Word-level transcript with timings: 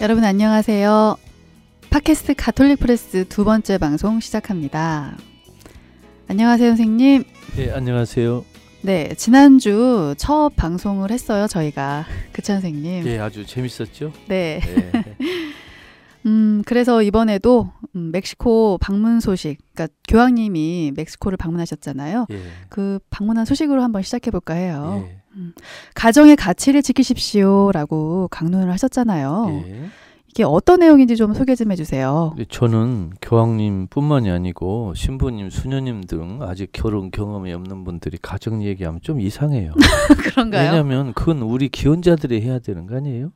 여러분 0.00 0.24
안녕하세요. 0.24 1.18
팟캐스트 1.90 2.34
가톨릭 2.34 2.80
프레스 2.80 3.28
두 3.28 3.44
번째 3.44 3.76
방송 3.76 4.18
시작합니다. 4.18 5.14
안녕하세요, 6.26 6.70
선생님. 6.70 7.24
네, 7.56 7.70
안녕하세요. 7.70 8.42
네, 8.80 9.14
지난주 9.16 10.14
첫 10.16 10.52
방송을 10.56 11.10
했어요, 11.10 11.46
저희가. 11.46 12.06
그쵸, 12.32 12.54
선생님? 12.54 13.06
예, 13.08 13.18
아주 13.18 13.44
재밌었죠? 13.44 14.14
네. 14.26 14.60
네. 14.64 15.16
음, 16.24 16.62
그래서 16.64 17.02
이번에도 17.02 17.70
음, 17.94 18.10
멕시코 18.10 18.78
방문 18.80 19.20
소식, 19.20 19.58
그러니까 19.74 19.94
교황님이 20.08 20.92
멕시코를 20.96 21.36
방문하셨잖아요. 21.36 22.26
예. 22.30 22.40
그 22.70 23.00
방문한 23.10 23.44
소식으로 23.44 23.82
한번 23.82 24.00
시작해 24.00 24.30
볼까 24.30 24.54
해요. 24.54 25.06
예. 25.10 25.19
가정의 25.94 26.36
가치를 26.36 26.82
지키십시오라고 26.82 28.28
강론을 28.30 28.70
하셨잖아요. 28.72 29.62
예. 29.66 29.90
이게 30.28 30.44
어떤 30.44 30.78
내용인지 30.80 31.16
좀 31.16 31.34
소개 31.34 31.56
좀 31.56 31.72
해주세요. 31.72 32.36
저는 32.48 33.10
교황님뿐만이 33.20 34.30
아니고 34.30 34.94
신부님, 34.94 35.50
수녀님 35.50 36.04
등 36.04 36.38
아직 36.42 36.70
결혼 36.72 37.10
경험이 37.10 37.52
없는 37.52 37.82
분들이 37.82 38.16
가정 38.22 38.62
얘기하면 38.62 39.00
좀 39.02 39.20
이상해요. 39.20 39.74
그런가요? 40.22 40.70
왜냐하면 40.70 41.12
그건 41.14 41.42
우리 41.42 41.68
기혼자들이 41.68 42.42
해야 42.42 42.60
되는 42.60 42.86
거 42.86 42.96
아니에요? 42.96 43.32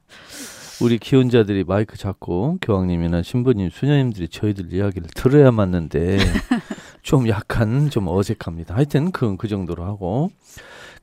우리 0.82 0.98
기혼자들이 0.98 1.64
마이크 1.64 1.96
잡고 1.96 2.58
교황님이나 2.62 3.22
신부님, 3.22 3.70
수녀님들이 3.70 4.28
저희들 4.28 4.72
이야기를 4.72 5.08
들어야 5.14 5.50
맞는데 5.50 6.18
좀 7.02 7.28
약간 7.28 7.90
좀 7.90 8.06
어색합니다. 8.06 8.74
하여튼 8.76 9.10
그건 9.10 9.36
그 9.36 9.48
정도로 9.48 9.84
하고 9.84 10.30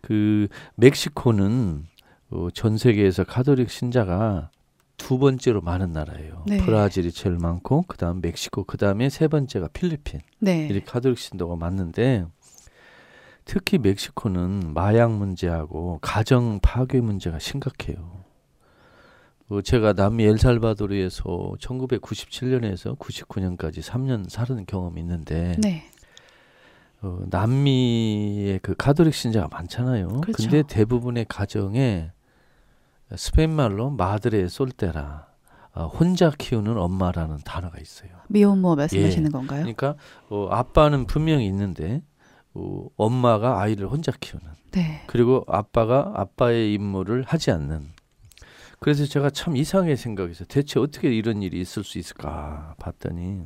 그 0.02 0.48
멕시코는 0.76 1.86
어, 2.32 2.48
전 2.54 2.78
세계에서 2.78 3.24
가톨릭 3.24 3.70
신자가 3.70 4.50
두 4.98 5.18
번째로 5.18 5.62
많은 5.62 5.92
나라예요. 5.92 6.44
네. 6.48 6.58
브라질이 6.58 7.12
제일 7.12 7.38
많고 7.38 7.84
그다음 7.88 8.22
멕시코 8.22 8.64
그다음에 8.64 9.10
세 9.10 9.28
번째가 9.28 9.70
필리핀. 9.74 10.22
네. 10.40 10.68
이렇게 10.68 10.86
가톨릭 10.86 11.18
신도가 11.18 11.56
많은데 11.56 12.26
특히 13.46 13.78
멕시코는 13.80 14.74
마약 14.74 15.12
문제하고 15.12 16.00
가정 16.02 16.60
파괴 16.62 17.02
문제가 17.02 17.40
심각해요. 17.40 18.22
어, 19.50 19.62
제가 19.62 19.94
남미 19.94 20.24
엘살바도르에서 20.24 21.56
1997년에서 21.60 22.98
99년까지 22.98 23.82
3년 23.82 24.30
살은 24.30 24.66
경험이 24.66 25.02
있는데 25.02 25.58
네. 25.60 25.91
어, 27.02 27.20
남미의 27.30 28.60
그 28.62 28.76
가톨릭 28.76 29.14
신자가 29.14 29.48
많잖아요. 29.52 30.22
그렇죠. 30.22 30.34
근데 30.38 30.64
대부분의 30.64 31.26
가정에 31.28 32.12
스페인 33.16 33.52
말로 33.52 33.90
마드레 33.90 34.48
솔테라 34.48 35.28
어, 35.74 35.88
혼자 35.88 36.30
키우는 36.30 36.78
엄마라는 36.78 37.38
단어가 37.44 37.80
있어요. 37.80 38.10
미혼모 38.28 38.76
말씀하시는 38.76 39.26
예. 39.26 39.32
건가요? 39.32 39.62
그러니까 39.62 39.96
어, 40.30 40.48
아빠는 40.52 41.08
분명히 41.08 41.46
있는데 41.48 42.02
어, 42.54 42.88
엄마가 42.98 43.62
아이를 43.62 43.88
혼자 43.88 44.12
키우는 44.12 44.48
네. 44.72 45.04
그리고 45.08 45.44
아빠가 45.48 46.12
아빠의 46.16 46.74
임무를 46.74 47.24
하지 47.26 47.52
않는 47.52 47.90
그래서 48.80 49.06
제가 49.06 49.30
참 49.30 49.56
이상하게 49.56 49.96
생각해서 49.96 50.44
대체 50.46 50.80
어떻게 50.80 51.10
이런 51.14 51.42
일이 51.42 51.62
있을 51.62 51.84
수 51.84 52.00
있을까 52.00 52.76
봤더니 52.80 53.46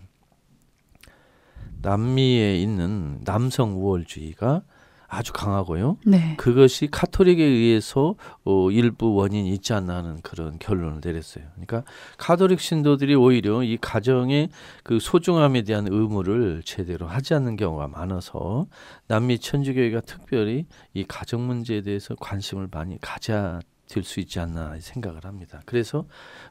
남미에 1.86 2.56
있는 2.56 3.20
남성 3.24 3.80
우월주의가 3.80 4.64
아주 5.08 5.34
강하고요. 5.34 5.98
네. 6.04 6.36
그것이 6.38 6.88
카톨릭에 6.88 7.44
의해서 7.44 8.16
어, 8.44 8.72
일부 8.72 9.14
원인이 9.14 9.48
있지 9.54 9.72
않나 9.74 9.98
하는 9.98 10.20
그런 10.22 10.58
결론을 10.58 11.00
내렸어요. 11.04 11.46
그러니까 11.54 11.84
카톨릭 12.18 12.60
신도들이 12.60 13.14
오히려 13.14 13.62
이 13.62 13.78
가정의 13.80 14.50
그 14.84 15.00
소중함에 15.00 15.62
대한 15.62 15.88
의무를 15.88 16.64
제대로 16.66 17.08
하지 17.08 17.36
않는 17.36 17.56
경우가 17.56 17.88
많아서 17.88 18.66
남미 19.08 19.38
천주교회가 19.38 20.02
특별히 20.02 20.66
이 20.96 21.06
가정 21.08 21.46
문제에 21.46 21.82
대해서 21.82 22.16
관심을 22.16 22.68
많이 22.72 23.00
가져야 23.00 23.60
될 23.88 24.04
수 24.04 24.20
있지 24.20 24.40
않나 24.40 24.76
생각을 24.80 25.26
합니다. 25.26 25.62
그래서 25.66 26.06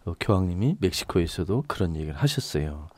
어, 0.05 0.15
교황님이 0.21 0.77
멕시코에서도 0.79 1.65
그런 1.67 1.97
얘기를 1.97 2.15
하셨어요. 2.15 2.89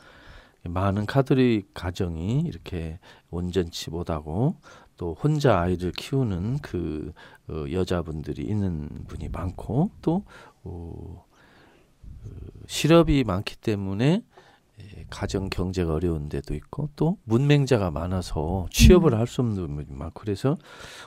많은 0.69 1.07
카톨릭 1.07 1.73
가정이 1.75 2.41
이렇게 2.41 2.99
온전치 3.31 3.91
못하고 3.91 4.57
또 4.97 5.15
혼자 5.15 5.61
아이를 5.61 5.93
키우는 5.93 6.59
그 6.59 7.13
어, 7.49 7.65
여자분들이 7.71 8.43
있는 8.43 8.89
분이 9.07 9.29
많고 9.29 9.91
또 10.03 10.25
어, 10.65 11.25
그 12.23 12.51
실업이 12.67 13.25
많기 13.25 13.57
때문에 13.57 14.23
예, 14.81 15.07
가정 15.09 15.49
경제가 15.49 15.95
어려운 15.95 16.29
데도 16.29 16.55
있고 16.55 16.91
또 16.97 17.19
문맹자가 17.25 17.91
많아서 17.91 18.67
취업을 18.71 19.13
음. 19.15 19.19
할수 19.19 19.41
없는 19.43 19.75
분이 19.75 19.87
많고 19.91 20.21
그래서 20.21 20.57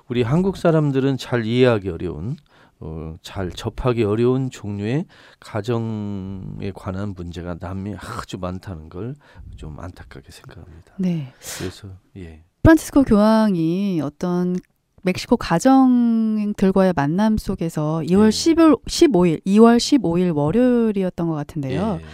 우리 0.07 0.23
한국 0.23 0.57
사람들은 0.57 1.17
잘 1.17 1.45
이해하기 1.45 1.89
어려운 1.89 2.37
어, 2.81 3.15
잘 3.21 3.51
접하기 3.51 4.03
어려운 4.03 4.49
종류의 4.49 5.05
가정에 5.39 6.71
관한 6.73 7.13
문제가 7.15 7.55
남미 7.59 7.95
아주 7.95 8.37
많다는 8.37 8.89
걸 8.89 9.15
좀 9.59 9.77
안타깝게 9.77 10.31
생각합니다. 10.31 10.93
네. 10.97 11.33
그래서 11.57 11.89
예. 12.15 12.43
프란치스코 12.63 13.03
교황이 13.03 13.99
어떤 14.01 14.55
멕시코 15.03 15.35
가정들과의 15.37 16.93
만남 16.95 17.37
속에서 17.37 18.01
2월 18.05 18.27
예. 18.27 18.29
10일, 18.29 18.81
15일, 18.85 19.45
2월 19.45 19.77
15일 19.77 20.33
월요일이었던 20.35 21.27
것 21.27 21.33
같은데요. 21.35 21.99
예. 22.01 22.05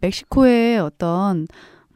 멕시코의 0.00 0.78
어떤 0.78 1.48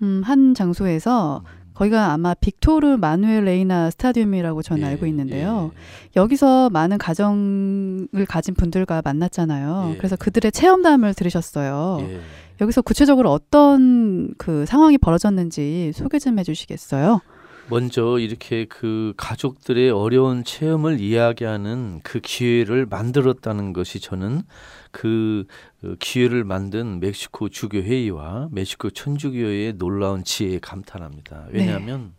음, 0.02 0.22
한 0.24 0.54
장소에서 0.54 1.44
거기가 1.76 2.12
아마 2.12 2.32
빅토르 2.32 2.96
마누엘 2.96 3.44
레이나 3.44 3.90
스타디움이라고 3.90 4.62
저는 4.62 4.82
예, 4.82 4.86
알고 4.86 5.04
있는데요. 5.06 5.72
예. 5.74 6.20
여기서 6.20 6.70
많은 6.70 6.96
가정을 6.96 8.24
가진 8.26 8.54
분들과 8.54 9.02
만났잖아요. 9.04 9.90
예. 9.92 9.96
그래서 9.98 10.16
그들의 10.16 10.52
체험담을 10.52 11.12
들으셨어요. 11.12 11.98
예. 12.00 12.20
여기서 12.62 12.80
구체적으로 12.80 13.30
어떤 13.30 14.32
그 14.38 14.64
상황이 14.64 14.96
벌어졌는지 14.96 15.92
소개 15.94 16.18
좀 16.18 16.38
해주시겠어요? 16.38 17.20
먼저 17.68 18.18
이렇게 18.18 18.64
그 18.64 19.12
가족들의 19.16 19.90
어려운 19.90 20.44
체험을 20.44 21.00
이야기하는 21.00 22.00
그 22.04 22.20
기회를 22.20 22.86
만들었다는 22.86 23.72
것이 23.72 23.98
저는 23.98 24.42
그 24.92 25.46
어, 25.82 25.94
기회를 25.98 26.44
만든 26.44 27.00
멕시코 27.00 27.48
주교 27.48 27.78
회의와 27.78 28.48
멕시코 28.52 28.90
천주교회의 28.90 29.74
놀라운 29.74 30.22
지혜에 30.22 30.60
감탄합니다. 30.60 31.48
왜냐하면 31.50 32.14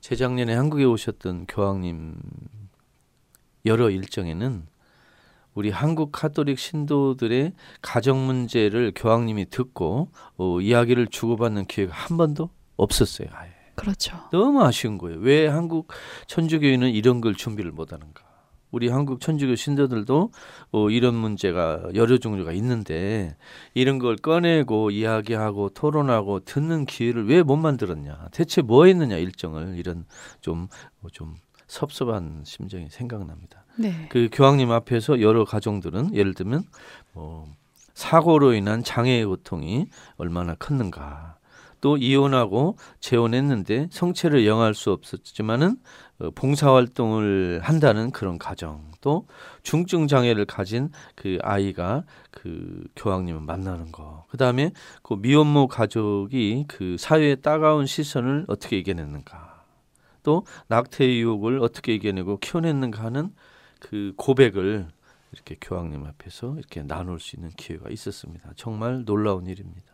재작년에 0.00 0.54
한국에 0.54 0.84
오셨던 0.84 1.46
교황님 1.46 2.16
여러 3.64 3.90
일정에는 3.90 4.66
우리 5.54 5.70
한국 5.70 6.10
카톨릭 6.10 6.58
신도들의 6.58 7.52
가정 7.80 8.26
문제를 8.26 8.92
교황님이 8.96 9.50
듣고 9.50 10.08
어, 10.36 10.60
이야기를 10.60 11.06
주고받는 11.06 11.66
기회가 11.66 11.94
한 11.94 12.16
번도 12.16 12.50
없었어요. 12.76 13.28
아예. 13.32 13.61
그렇죠. 13.74 14.16
너무 14.30 14.62
아쉬운 14.62 14.98
거예요. 14.98 15.18
왜 15.20 15.46
한국 15.46 15.88
천주교회는 16.26 16.90
이런 16.90 17.20
걸 17.20 17.34
준비를 17.34 17.72
못 17.72 17.92
하는가? 17.92 18.22
우리 18.70 18.88
한국 18.88 19.20
천주교 19.20 19.54
신도들도 19.54 20.30
어, 20.72 20.90
이런 20.90 21.14
문제가 21.14 21.82
여러 21.94 22.16
종류가 22.16 22.52
있는데 22.52 23.36
이런 23.74 23.98
걸 23.98 24.16
꺼내고 24.16 24.90
이야기하고 24.90 25.68
토론하고 25.70 26.40
듣는 26.40 26.86
기회를 26.86 27.28
왜 27.28 27.42
못 27.42 27.56
만들었냐? 27.56 28.28
대체 28.32 28.62
뭐 28.62 28.86
했느냐 28.86 29.16
일정을 29.16 29.76
이런 29.76 30.06
좀 30.40 30.68
어, 31.02 31.08
좀 31.12 31.34
섭섭한 31.66 32.44
심정이 32.46 32.88
생각납니다. 32.90 33.64
네. 33.78 34.06
그 34.10 34.28
교황님 34.32 34.70
앞에서 34.70 35.20
여러 35.20 35.44
가정들은 35.44 36.14
예를 36.14 36.32
들면 36.34 36.64
뭐 37.12 37.46
사고로 37.94 38.54
인한 38.54 38.82
장애의 38.82 39.26
고통이 39.26 39.86
얼마나 40.16 40.54
컸는가. 40.54 41.36
또 41.82 41.96
이혼하고 41.98 42.76
재혼했는데 43.00 43.88
성체를 43.90 44.46
영할 44.46 44.72
수 44.72 44.92
없었지만은 44.92 45.76
어, 46.20 46.30
봉사활동을 46.30 47.60
한다는 47.62 48.12
그런 48.12 48.38
가정 48.38 48.90
또 49.02 49.26
중증 49.64 50.06
장애를 50.06 50.46
가진 50.46 50.90
그 51.16 51.38
아이가 51.42 52.04
그 52.30 52.84
교황님을 52.96 53.40
만나는 53.40 53.90
거 53.90 54.24
그다음에 54.30 54.70
그 55.02 55.14
미혼모 55.14 55.66
가족이 55.66 56.66
그 56.68 56.96
사회의 56.98 57.42
따가운 57.42 57.84
시선을 57.86 58.46
어떻게 58.46 58.78
이겨냈는가 58.78 59.64
또 60.22 60.46
낙태 60.68 61.04
유혹을 61.04 61.58
어떻게 61.58 61.94
이겨내고 61.94 62.38
키워냈는가 62.38 63.02
하는 63.02 63.34
그 63.80 64.12
고백을 64.16 64.86
이렇게 65.32 65.56
교황님 65.60 66.04
앞에서 66.04 66.54
이렇게 66.58 66.84
나눌 66.84 67.18
수 67.18 67.34
있는 67.34 67.50
기회가 67.50 67.90
있었습니다. 67.90 68.52
정말 68.54 69.04
놀라운 69.04 69.46
일입니다. 69.46 69.91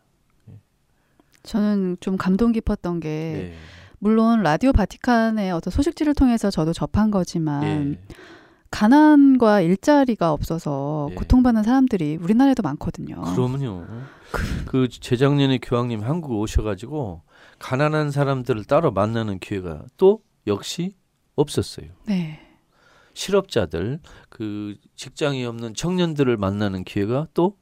저는 1.49 1.97
좀 2.01 2.17
감동 2.17 2.53
깊었던 2.53 3.01
게 3.01 3.09
네. 3.09 3.55
물론 3.99 4.43
라디오 4.43 4.73
바티칸의 4.73 5.51
어떤 5.51 5.73
소식지를 5.73 6.15
통해서 6.15 6.51
저도 6.51 6.73
접한 6.73 7.11
거지만 7.11 7.65
예. 7.65 8.15
가난과 8.71 9.63
일자리가 9.63 10.33
없어서 10.33 11.09
예. 11.11 11.15
고통받는 11.15 11.63
사람들이 11.63 12.19
우리나라에도 12.21 12.63
많거든요. 12.63 13.23
그러면요. 13.23 13.87
그 14.67 14.89
재작년에 14.89 15.59
교황님 15.59 16.03
한국 16.03 16.39
오셔가지고 16.39 17.23
가난한 17.59 18.11
사람들을 18.11 18.65
따로 18.65 18.93
만나는 18.93 19.39
기회가 19.39 19.85
또 19.97 20.23
역시 20.47 20.95
없었어요. 21.35 21.89
네. 22.07 22.41
실업자들, 23.15 24.01
그 24.29 24.77
직장이 24.95 25.45
없는 25.45 25.75
청년들을 25.75 26.37
만나는 26.37 26.85
기회가 26.85 27.27
또 27.35 27.57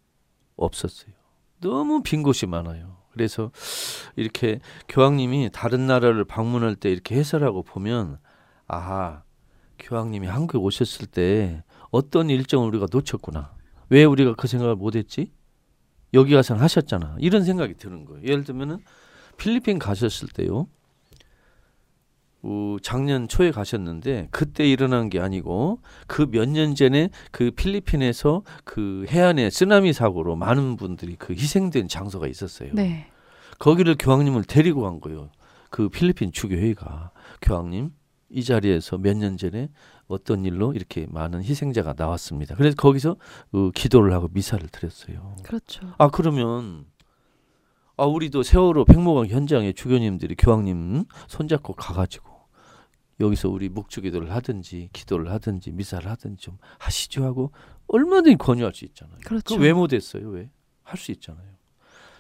없었어요. 0.57 1.13
너무 1.61 2.03
빈 2.03 2.23
곳이 2.23 2.47
많아요. 2.47 2.96
그래서 3.17 3.51
이렇게 4.15 4.61
교황님이 4.91 5.49
다른 5.51 5.87
나라를 5.87 6.27
방문할 6.27 6.77
때 6.77 6.91
이렇게 6.91 7.17
해설하고 7.17 7.63
보면 7.63 8.19
아하 8.67 9.23
교황님이 9.79 10.27
한국에 10.27 10.59
오셨을 10.59 11.07
때 11.07 11.65
어떤 11.91 12.29
일정을 12.29 12.69
우리가 12.69 12.89
놓쳤구나. 12.93 13.55
왜 13.89 14.05
우리가 14.05 14.35
그 14.35 14.47
생각을 14.47 14.77
못했지? 14.77 15.33
여기 16.13 16.35
가서는 16.35 16.61
하셨잖아. 16.63 17.17
이런 17.19 17.43
생각이 17.43 17.75
드는 17.75 18.05
거예요. 18.05 18.23
예를 18.23 18.45
들면은 18.45 18.81
필리핀 19.39 19.79
가셨을 19.79 20.29
때요. 20.29 20.69
어, 22.49 22.77
작년 22.83 23.27
초에 23.27 23.51
가셨는데 23.51 24.29
그때 24.31 24.65
일어난 24.69 25.09
게 25.11 25.19
아니고 25.21 25.81
그 26.07 26.27
몇 26.31 26.49
년 26.49 26.75
전에 26.77 27.11
그 27.33 27.51
필리핀에서 27.51 28.43
그 28.65 29.05
해안에 29.09 29.51
쓰나미 29.51 29.93
사고로 29.93 30.37
많은 30.37 30.77
분들이 30.77 31.17
그 31.17 31.33
희생된 31.33 31.89
장소가 31.89 32.29
있었어요. 32.29 32.71
네. 32.73 33.09
거기를 33.59 33.97
교황님을 33.99 34.45
데리고 34.45 34.83
간 34.83 35.01
거예요. 35.01 35.31
그 35.71 35.89
필리핀 35.89 36.31
주교회가 36.33 37.11
교황님 37.43 37.91
이 38.31 38.45
자리에서 38.45 38.99
몇 38.99 39.17
년 39.17 39.37
전에 39.37 39.69
어떤 40.07 40.45
일로 40.45 40.73
이렇게 40.73 41.07
많은 41.11 41.43
희생자가 41.43 41.95
나왔습니다. 41.97 42.55
그래서 42.55 42.77
거기서 42.77 43.17
어, 43.53 43.71
기도를 43.75 44.13
하고 44.13 44.29
미사를 44.33 44.65
드렸어요. 44.69 45.35
그렇죠. 45.43 45.81
아 45.99 46.09
그러면 46.09 46.85
아 47.97 48.05
우리도 48.05 48.43
세월호 48.43 48.85
백모강 48.85 49.27
현장에 49.27 49.73
주교님들이 49.73 50.35
교황님 50.37 51.05
손잡고 51.29 51.73
가가지고 51.73 52.36
여기서 53.21 53.49
우리 53.49 53.69
묵주기도를 53.69 54.31
하든지 54.33 54.91
기도를 54.93 55.31
하든지 55.31 55.73
미사를 55.73 56.09
하든지 56.09 56.43
좀 56.43 56.59
하시죠 56.79 57.25
하고 57.25 57.53
얼마든지 57.89 58.37
권유할 58.37 58.75
수 58.75 58.85
있잖아요. 58.85 59.17
그렇죠. 59.25 59.57
그왜 59.57 59.73
못했어요? 59.73 60.29
왜? 60.29 60.51
할 60.83 60.99
수 60.99 61.11
있잖아요. 61.13 61.47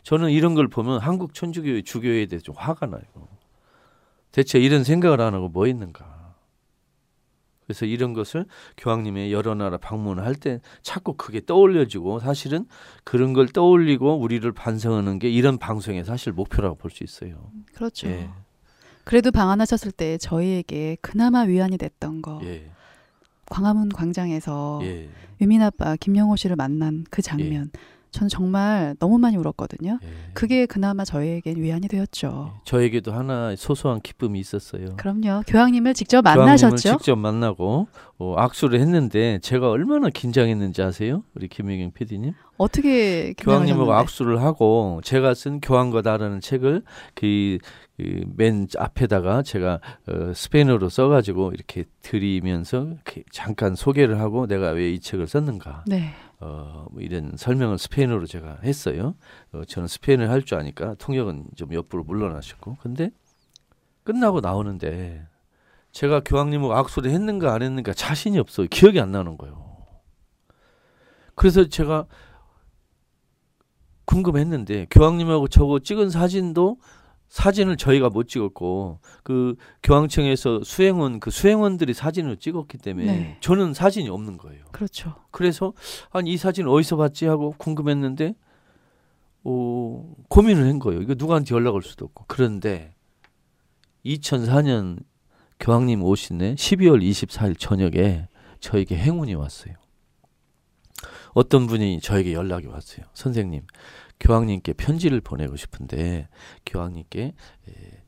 저는 0.03 0.31
이런 0.31 0.55
걸 0.55 0.69
보면 0.69 1.01
한국 1.01 1.35
천주교회 1.35 1.83
주교회에 1.83 2.27
대해 2.27 2.41
좀 2.41 2.55
화가 2.57 2.87
나요. 2.87 3.03
대체 4.33 4.59
이런 4.59 4.85
생각을 4.85 5.21
안 5.21 5.35
하고 5.35 5.49
뭐 5.49 5.67
있는가? 5.67 6.35
그래서 7.65 7.85
이런 7.85 8.13
것을 8.13 8.47
교황님의 8.77 9.33
여러 9.33 9.55
나라 9.57 9.77
방문을 9.77 10.25
할때 10.25 10.61
자꾸 10.83 11.15
그게 11.15 11.41
떠올려지고 11.45 12.21
사실은 12.21 12.67
그런 13.03 13.33
걸 13.33 13.49
떠올리고 13.49 14.19
우리를 14.21 14.51
반성하는 14.53 15.19
게 15.19 15.29
이런 15.31 15.59
방송의 15.59 16.05
사실 16.05 16.33
목표라고 16.33 16.77
볼 16.77 16.93
수 16.93 17.03
있어요. 17.03 17.51
그렇죠. 17.75 18.07
예, 18.09 18.31
그래도 19.07 19.31
방한하셨을 19.31 19.93
때 19.93 20.19
저희에게 20.19 20.97
그나마 21.01 21.43
위안이 21.43 21.79
됐던 21.79 22.23
거 22.23 22.41
예, 22.43 22.69
광화문 23.49 23.91
광장에서 23.91 24.81
예, 24.83 25.09
유민 25.41 25.63
아빠 25.63 25.95
김영호 25.95 26.35
씨를 26.35 26.57
만난 26.57 27.05
그 27.09 27.23
장면 27.23 27.71
저는 28.11 28.29
정말 28.29 28.97
너무 28.99 29.19
많이 29.19 29.37
울었거든요. 29.37 29.99
예. 30.03 30.09
그게 30.33 30.65
그나마 30.67 31.05
저희에겐 31.05 31.59
위안이 31.59 31.87
되었죠. 31.87 32.53
예. 32.57 32.61
저에게도 32.65 33.13
하나 33.13 33.55
소소한 33.57 34.01
기쁨이 34.01 34.41
있었어요. 34.41 34.97
그럼요. 34.97 35.43
교황님을 35.47 35.95
직접 35.95 36.23
교황님을 36.23 36.47
만나셨죠? 36.47 36.97
직접 36.97 37.17
만나고 37.17 37.89
어, 38.19 38.35
악수를 38.39 38.81
했는데 38.81 39.39
제가 39.43 39.69
얼마나 39.71 40.09
긴장했는지 40.09 40.83
아세요? 40.83 41.25
우리 41.35 41.47
김혜경 41.47 41.93
PD님? 41.93 42.33
어떻게 42.57 43.35
교황님하고? 43.35 43.93
악수를 43.93 44.41
하고 44.43 45.01
제가 45.05 45.35
쓴 45.35 45.61
교황과 45.61 46.01
다라는 46.03 46.41
책을 46.41 46.83
그 47.15 47.59
맨 47.99 48.67
앞에다가 48.77 49.43
제가 49.43 49.81
어, 50.09 50.33
스페인어로 50.35 50.89
써가지고 50.89 51.53
이렇게 51.53 51.85
드리면서 52.03 52.87
이렇게 52.89 53.23
잠깐 53.33 53.75
소개를 53.75 54.21
하고 54.21 54.47
내가 54.47 54.71
왜 54.71 54.93
이 54.93 55.01
책을 55.01 55.27
썼는가 55.27 55.85
네. 55.87 56.13
어, 56.41 56.87
뭐 56.91 57.01
이런 57.01 57.33
설명을 57.37 57.79
스페인어로 57.79 58.27
제가 58.27 58.59
했어요. 58.63 59.15
어, 59.53 59.63
저는 59.67 59.89
스페인을 59.89 60.29
할 60.31 60.43
줄 60.43 60.59
아니까 60.59 60.95
통역은 60.99 61.47
좀 61.57 61.73
옆으로 61.73 62.05
물러나셨고 62.05 62.77
근데 62.83 63.11
끝나고 64.05 64.41
나오는데 64.41 65.27
제가 65.93 66.21
교황님하고 66.21 66.75
악수를 66.75 67.11
했는가 67.11 67.55
안 67.55 67.63
했는가 67.63 67.95
자신이 67.95 68.39
없어요. 68.39 68.67
기억이 68.71 69.01
안 69.01 69.11
나는 69.13 69.39
거예요. 69.39 69.65
그래서 71.35 71.69
제가 71.69 72.07
궁금했는데 74.05 74.87
교황님하고 74.91 75.49
저거 75.49 75.79
찍은 75.81 76.11
사진도 76.11 76.79
사진을 77.29 77.77
저희가 77.77 78.09
못 78.09 78.29
찍었고 78.29 79.01
그 79.23 79.57
교황청에서 79.83 80.63
수행원 80.65 81.21
그 81.21 81.31
수행원들이 81.31 81.93
사진을 81.93 82.37
찍었기 82.37 82.79
때문에 82.79 83.07
네. 83.07 83.37
저는 83.41 83.75
사진이 83.75 84.09
없는 84.09 84.37
거예요. 84.39 84.65
그렇죠. 84.73 85.15
그래서 85.31 85.73
아니 86.11 86.33
이 86.33 86.37
사진 86.37 86.69
어디서 86.69 86.97
봤지 86.97 87.27
하고 87.27 87.55
궁금했는데 87.59 88.35
어, 89.45 90.15
고민을 90.29 90.67
한 90.67 90.79
거예요. 90.79 91.03
이거 91.03 91.15
누구한테 91.17 91.55
연락 91.55 91.75
올 91.75 91.83
수도 91.83 92.05
없고 92.07 92.25
그런데 92.27 92.95
2004년 94.05 95.01
교황님 95.61 96.03
오신네 96.03 96.55
12월 96.55 97.03
24일 97.03 97.59
저녁에 97.59 98.29
저에게 98.61 98.97
행운이 98.97 99.35
왔어요. 99.35 99.75
어떤 101.37 101.67
분이 101.67 102.01
저에게 102.01 102.33
연락이 102.33 102.67
왔어요. 102.67 103.05
선생님, 103.13 103.67
교황님께 104.21 104.75
편지를 104.75 105.21
보내고 105.21 105.57
싶은데 105.57 106.29
교황님께 106.65 107.21
에, 107.23 108.03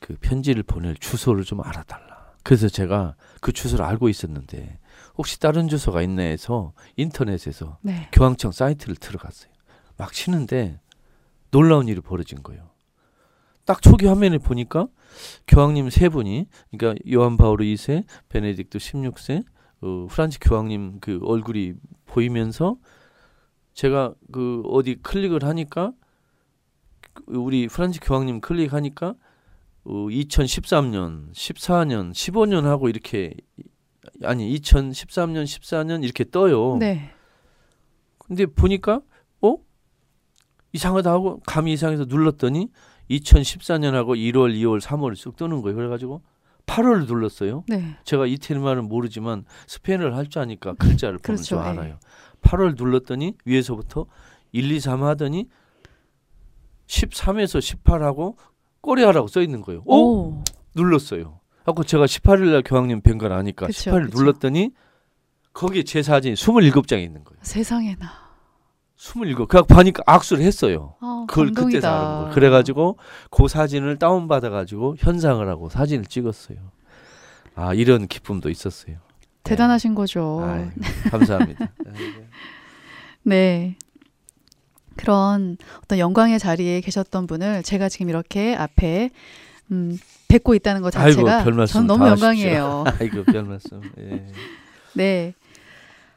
그 0.00 0.16
편지를 0.20 0.62
보낼 0.62 0.96
주소를 0.96 1.44
좀 1.44 1.60
알아달라. 1.60 2.32
그래서 2.42 2.68
제가 2.68 3.14
그 3.40 3.52
주소를 3.52 3.84
알고 3.84 4.08
있었는데 4.08 4.78
혹시 5.16 5.38
다른 5.38 5.68
주소가 5.68 6.02
있나 6.02 6.22
해서 6.22 6.72
인터넷에서 6.96 7.78
네. 7.82 8.08
교황청 8.12 8.52
사이트를 8.52 8.96
들어갔어요. 8.96 9.52
막 9.96 10.12
치는데 10.12 10.80
놀라운 11.50 11.88
일이 11.88 12.00
벌어진 12.00 12.42
거예요. 12.42 12.70
딱 13.64 13.80
초기 13.80 14.06
화면에 14.06 14.38
보니까 14.38 14.88
교황님 15.46 15.90
세 15.90 16.08
분이 16.08 16.46
그러니까 16.72 17.00
요한 17.12 17.36
바오르 17.36 17.64
2세, 17.64 18.04
베네딕토 18.28 18.76
16세, 18.76 19.44
어, 19.82 20.06
프란치 20.10 20.40
교황님 20.40 20.98
그 21.00 21.20
얼굴이 21.22 21.74
보이면서 22.06 22.76
제가 23.74 24.14
그 24.32 24.62
어디 24.66 24.96
클릭을 25.02 25.44
하니까 25.44 25.92
우리 27.26 27.68
프란치 27.68 28.00
교황님 28.00 28.40
클릭하니까 28.40 29.14
어, 29.84 29.92
2013년, 29.92 31.32
14년, 31.32 32.12
15년 32.12 32.62
하고 32.62 32.88
이렇게 32.88 33.34
아니 34.24 34.54
2013년, 34.58 35.44
14년 35.44 36.04
이렇게 36.04 36.24
떠요. 36.30 36.76
네. 36.78 37.10
근데 38.18 38.46
보니까 38.46 39.00
어 39.40 39.56
이상하다 40.72 41.10
하고 41.10 41.40
감이 41.46 41.72
이상해서 41.72 42.04
눌렀더니 42.04 42.70
2014년하고 43.10 44.16
1월, 44.16 44.54
2월, 44.54 44.80
3월 44.80 45.16
쑥 45.16 45.36
뜨는 45.36 45.60
거예요. 45.62 45.76
그래가지고 45.76 46.22
8월을 46.66 47.06
눌렀어요. 47.06 47.64
네. 47.68 47.96
제가 48.04 48.26
이태리 48.26 48.60
말은 48.60 48.88
모르지만 48.88 49.44
스페인어를 49.66 50.16
할 50.16 50.28
줄 50.28 50.40
아니까 50.40 50.74
글자를 50.74 51.18
보는 51.18 51.36
그렇죠. 51.36 51.42
줄 51.42 51.58
예. 51.58 51.62
알아요. 51.62 51.98
8월 52.42 52.76
눌렀더니 52.76 53.34
위에서부터 53.44 54.06
1, 54.52 54.70
2, 54.70 54.80
3 54.80 55.02
하더니 55.04 55.48
13에서 56.86 57.58
18하고 57.60 58.36
꼬리하라고 58.80 59.28
써 59.28 59.40
있는 59.40 59.62
거예요. 59.62 59.82
어? 59.86 59.96
오. 59.96 60.44
눌렀어요. 60.74 61.40
하고 61.64 61.84
제가 61.84 62.06
18일 62.06 62.52
날 62.52 62.62
교황님 62.62 63.00
뵌 63.02 63.18
걸 63.18 63.32
아니까 63.32 63.66
그쵸, 63.66 63.90
18일 63.92 64.06
그쵸. 64.06 64.18
눌렀더니 64.18 64.70
거기에 65.52 65.84
제 65.84 66.02
사진이 66.02 66.34
27장이 66.34 67.02
있는 67.04 67.24
거예요. 67.24 67.38
세상에나. 67.42 68.22
27. 68.96 69.34
그냥 69.46 69.64
보니까 69.66 70.02
악수를 70.06 70.42
했어요. 70.44 70.94
아, 71.00 71.24
그걸 71.28 71.46
감동이다. 71.46 71.66
그때서 71.78 71.88
아는 71.88 72.18
거예요. 72.20 72.34
그래가지고 72.34 72.98
그 73.30 73.48
사진을 73.48 73.98
다운 73.98 74.28
받아가지고 74.28 74.96
현상을 74.98 75.46
하고 75.48 75.68
사진을 75.68 76.04
찍었어요. 76.06 76.58
아 77.54 77.74
이런 77.74 78.06
기쁨도 78.06 78.48
있었어요. 78.50 78.96
대단하신 79.42 79.94
거죠. 79.94 80.42
아이, 80.44 80.66
감사합니다. 81.10 81.68
네. 83.24 83.76
그런 84.96 85.56
어떤 85.82 85.98
영광의 85.98 86.38
자리에 86.38 86.80
계셨던 86.80 87.26
분을 87.26 87.62
제가 87.62 87.88
지금 87.88 88.08
이렇게 88.08 88.54
앞에 88.54 89.10
음, 89.70 89.98
뵙고 90.28 90.54
있다는 90.54 90.82
것 90.82 90.90
자체가 90.90 91.44
전 91.66 91.86
너무. 91.86 92.06
영광이에요. 92.06 92.84
아이고 93.00 93.24
별 93.24 93.44
말씀. 93.44 93.80
예. 93.98 94.26
네. 94.94 95.34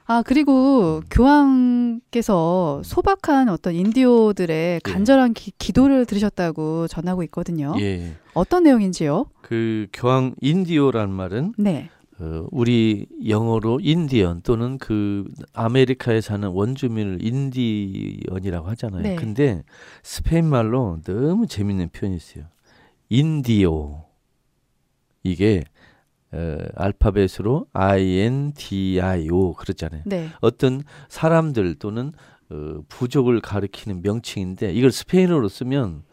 아 0.07 0.21
그리고 0.23 1.01
교황께서 1.09 2.81
소박한 2.83 3.49
어떤 3.49 3.73
인디오들의 3.73 4.81
간절한 4.81 5.33
기, 5.33 5.51
기도를 5.57 6.05
들으셨다고 6.05 6.87
전하고 6.87 7.23
있거든요. 7.23 7.73
예. 7.79 8.13
어떤 8.35 8.63
내용인지요? 8.63 9.25
그 9.41 9.87
교황 9.93 10.35
인디오란 10.41 11.09
말은 11.09 11.53
네. 11.57 11.89
어, 12.17 12.47
우리 12.51 13.07
영어로 13.27 13.79
인디언 13.81 14.41
또는 14.43 14.77
그 14.77 15.25
아메리카에 15.53 16.21
사는 16.21 16.47
원주민을 16.47 17.19
인디언이라고 17.25 18.67
하잖아요. 18.69 19.03
네. 19.03 19.15
근데 19.15 19.63
스페인 20.01 20.45
말로 20.45 20.99
너무 21.03 21.45
재밌는 21.47 21.89
표현이 21.89 22.15
있어요. 22.15 22.45
인디오. 23.09 24.05
이게 25.23 25.63
어, 26.31 26.57
알파벳으로 26.75 27.67
I 27.73 28.19
N 28.19 28.53
D 28.53 28.99
I 29.01 29.27
O 29.29 29.53
그렇잖아요. 29.53 30.03
네. 30.05 30.29
어떤 30.41 30.83
사람들 31.09 31.75
또는 31.75 32.13
어, 32.49 32.81
부족을 32.87 33.41
가리키는 33.41 34.01
명칭인데 34.03 34.71
이걸 34.73 34.91
스페인어로 34.91 35.49
쓰면 35.49 36.03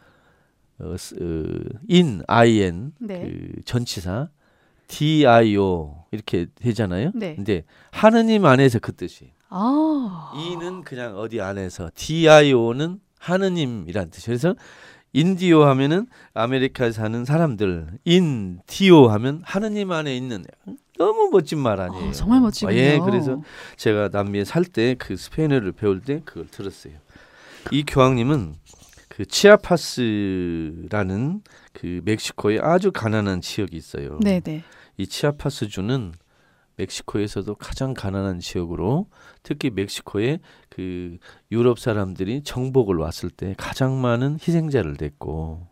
어, 0.80 0.97
스- 0.97 1.14
어, 1.14 1.78
in 1.90 2.23
I 2.26 2.59
N 2.61 2.92
네. 2.99 3.21
그 3.21 3.62
전치사 3.64 4.30
D 4.92 5.26
I 5.26 5.56
O 5.56 6.04
이렇게 6.11 6.44
되잖아요. 6.56 7.12
네. 7.14 7.34
근데 7.34 7.64
하느님 7.90 8.44
안에서 8.44 8.78
그 8.78 8.94
뜻이. 8.94 9.32
아. 9.49 10.32
이는 10.37 10.82
그냥 10.82 11.16
어디 11.16 11.40
안에서 11.40 11.88
D 11.94 12.28
I 12.28 12.52
O는 12.52 13.00
하느님이란 13.18 14.11
뜻이에요. 14.11 14.38
그래서 14.38 14.54
인디오 15.14 15.64
하면은 15.64 16.06
아메리카에 16.34 16.92
사는 16.92 17.25
사람들, 17.25 17.87
인디오 18.04 19.08
하면 19.08 19.40
하느님 19.44 19.92
안에 19.92 20.14
있는 20.14 20.44
너무 20.99 21.30
멋진 21.32 21.58
말 21.58 21.80
아니에요. 21.80 22.11
아, 22.11 22.12
정말 22.12 22.40
멋지군요. 22.42 22.76
예, 22.76 22.99
그래서 23.02 23.40
제가 23.76 24.11
남미에 24.12 24.44
살 24.44 24.64
때 24.64 24.94
그 24.99 25.16
스페인어를 25.16 25.72
배울 25.72 26.02
때 26.02 26.20
그걸 26.25 26.49
들었어요. 26.49 26.94
이 27.70 27.82
교황님은 27.84 28.56
그 29.08 29.25
치아파스라는 29.26 31.42
그 31.72 32.00
멕시코의 32.04 32.61
아주 32.62 32.92
가난한 32.92 33.40
지역이 33.42 33.76
있어요. 33.76 34.18
네, 34.22 34.40
네. 34.40 34.62
이 34.96 35.06
치아파스 35.06 35.68
주는 35.68 36.12
멕시코에서도 36.76 37.54
가장 37.56 37.94
가난한 37.94 38.40
지역으로 38.40 39.06
특히 39.42 39.70
멕시코에 39.70 40.40
그 40.68 41.18
유럽 41.50 41.78
사람들이 41.78 42.42
정복을 42.42 42.96
왔을 42.96 43.30
때 43.30 43.54
가장 43.58 44.00
많은 44.00 44.34
희생자를 44.34 44.96
냈고 44.99 45.68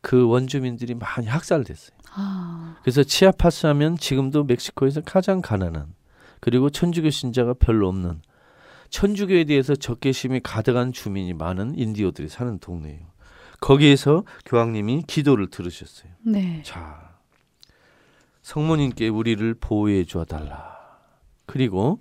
그 0.00 0.26
원주민들이 0.26 0.94
많이 0.94 1.26
학살됐어요. 1.26 1.98
아. 2.14 2.76
그래서 2.82 3.02
치아파스 3.02 3.66
하면 3.66 3.96
지금도 3.96 4.44
멕시코에서 4.44 5.00
가장 5.02 5.40
가난한 5.40 5.94
그리고 6.40 6.70
천주교 6.70 7.10
신자가 7.10 7.54
별로 7.54 7.88
없는 7.88 8.22
천주교에 8.88 9.44
대해서 9.44 9.74
적개심이 9.74 10.40
가득한 10.40 10.92
주민이 10.92 11.34
많은 11.34 11.78
인디오들이 11.78 12.28
사는 12.28 12.58
동네예요. 12.58 13.10
거기에서 13.60 14.24
교황님이 14.46 15.04
기도를 15.06 15.48
들으셨어요. 15.48 16.10
네. 16.24 16.62
자, 16.64 17.09
성모님께 18.50 19.06
우리를 19.06 19.54
보호해 19.60 20.02
주어 20.02 20.24
달라. 20.24 20.76
그리고 21.46 22.00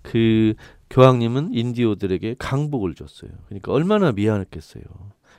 그 0.00 0.54
교황님은 0.88 1.52
인디오들에게 1.52 2.36
강복을 2.38 2.94
줬어요. 2.94 3.30
그러니까 3.46 3.72
얼마나 3.72 4.10
미안했겠어요. 4.10 4.82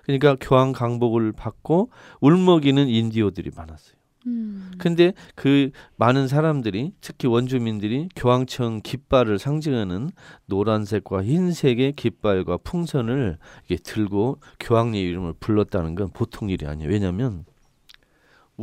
그러니까 0.03 0.37
교황 0.39 0.71
강복을 0.71 1.31
받고 1.31 1.89
울먹이는 2.21 2.87
인디오들이 2.87 3.49
많았어요. 3.55 3.95
음. 4.27 4.71
근데 4.77 5.13
그 5.33 5.71
많은 5.95 6.27
사람들이 6.27 6.93
특히 7.01 7.27
원주민들이 7.27 8.09
교황청 8.15 8.81
깃발을 8.83 9.39
상징하는 9.39 10.11
노란색과 10.45 11.23
흰색의 11.23 11.93
깃발과 11.93 12.57
풍선을 12.57 13.39
이게 13.65 13.77
들고 13.77 14.39
교황님 14.59 15.03
이름을 15.03 15.33
불렀다는 15.39 15.95
건 15.95 16.11
보통 16.13 16.51
일이 16.51 16.67
아니에요. 16.67 16.91
왜냐하면 16.91 17.43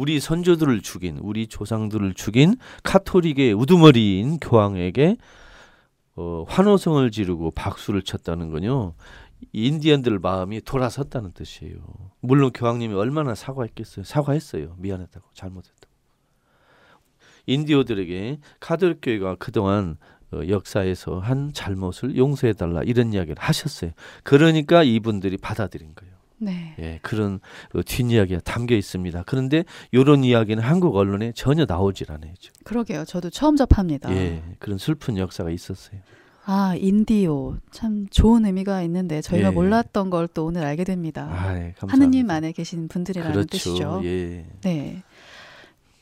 우리 0.01 0.19
선조들을 0.19 0.81
죽인 0.81 1.19
우리 1.19 1.47
조상들을 1.47 2.15
죽인 2.15 2.57
카톨릭의 2.85 3.53
우두머리인 3.53 4.39
교황에게 4.39 5.19
어, 6.17 6.47
환호성을 6.49 7.11
지르고 7.11 7.51
박수를 7.51 8.01
쳤다는 8.01 8.51
건요. 8.51 8.95
인디언들 9.53 10.19
마음이 10.19 10.63
돌아섰다는 10.63 11.33
뜻이에요. 11.33 11.77
물론 12.21 12.51
교황님이 12.51 12.95
얼마나 12.95 13.35
사과했겠어요. 13.35 14.07
사과했어요. 14.07 14.77
미안했다고 14.79 15.27
잘못했다고. 15.35 15.95
인디오들에게 17.45 18.39
카톨릭 18.59 19.01
교회가 19.03 19.35
그동안 19.35 19.99
어, 20.33 20.41
역사에서 20.49 21.19
한 21.19 21.53
잘못을 21.53 22.17
용서해 22.17 22.55
달라 22.55 22.81
이런 22.85 23.13
이야기를 23.13 23.37
하셨어요. 23.39 23.91
그러니까 24.23 24.83
이분들이 24.83 25.37
받아들인 25.37 25.95
거예요. 25.95 26.10
네. 26.41 26.75
예, 26.79 26.99
그런 27.03 27.39
어, 27.75 27.83
뒷이야기가 27.85 28.41
담겨 28.41 28.75
있습니다. 28.75 29.25
그런데 29.27 29.65
이런 29.93 30.25
이야기는 30.25 30.63
한국 30.63 30.97
언론에 30.97 31.33
전혀 31.35 31.67
나오질 31.69 32.11
않아요. 32.11 32.33
지금. 32.39 32.55
그러게요. 32.65 33.05
저도 33.05 33.31
처음 33.31 33.57
접합니다. 33.57 34.11
예, 34.15 34.43
그런 34.59 34.79
슬픈 34.79 35.17
역사가 35.19 35.51
있었어요. 35.51 36.01
아, 36.47 36.75
인디오. 36.79 37.57
참 37.71 38.07
좋은 38.11 38.45
의미가 38.47 38.83
있는데 38.83 39.21
저희가 39.21 39.49
예. 39.49 39.53
몰랐던 39.53 40.09
걸 40.11 40.27
또 40.33 40.47
오늘 40.47 40.65
알게 40.65 40.85
됩니다. 40.85 41.29
아이, 41.31 41.75
감사합니다. 41.75 41.93
하느님 41.93 42.31
안에 42.31 42.53
계신 42.53 42.89
분들이라는 42.89 43.33
그렇죠. 43.33 43.49
뜻이죠. 43.51 44.01
예. 44.05 44.47
네. 44.63 45.03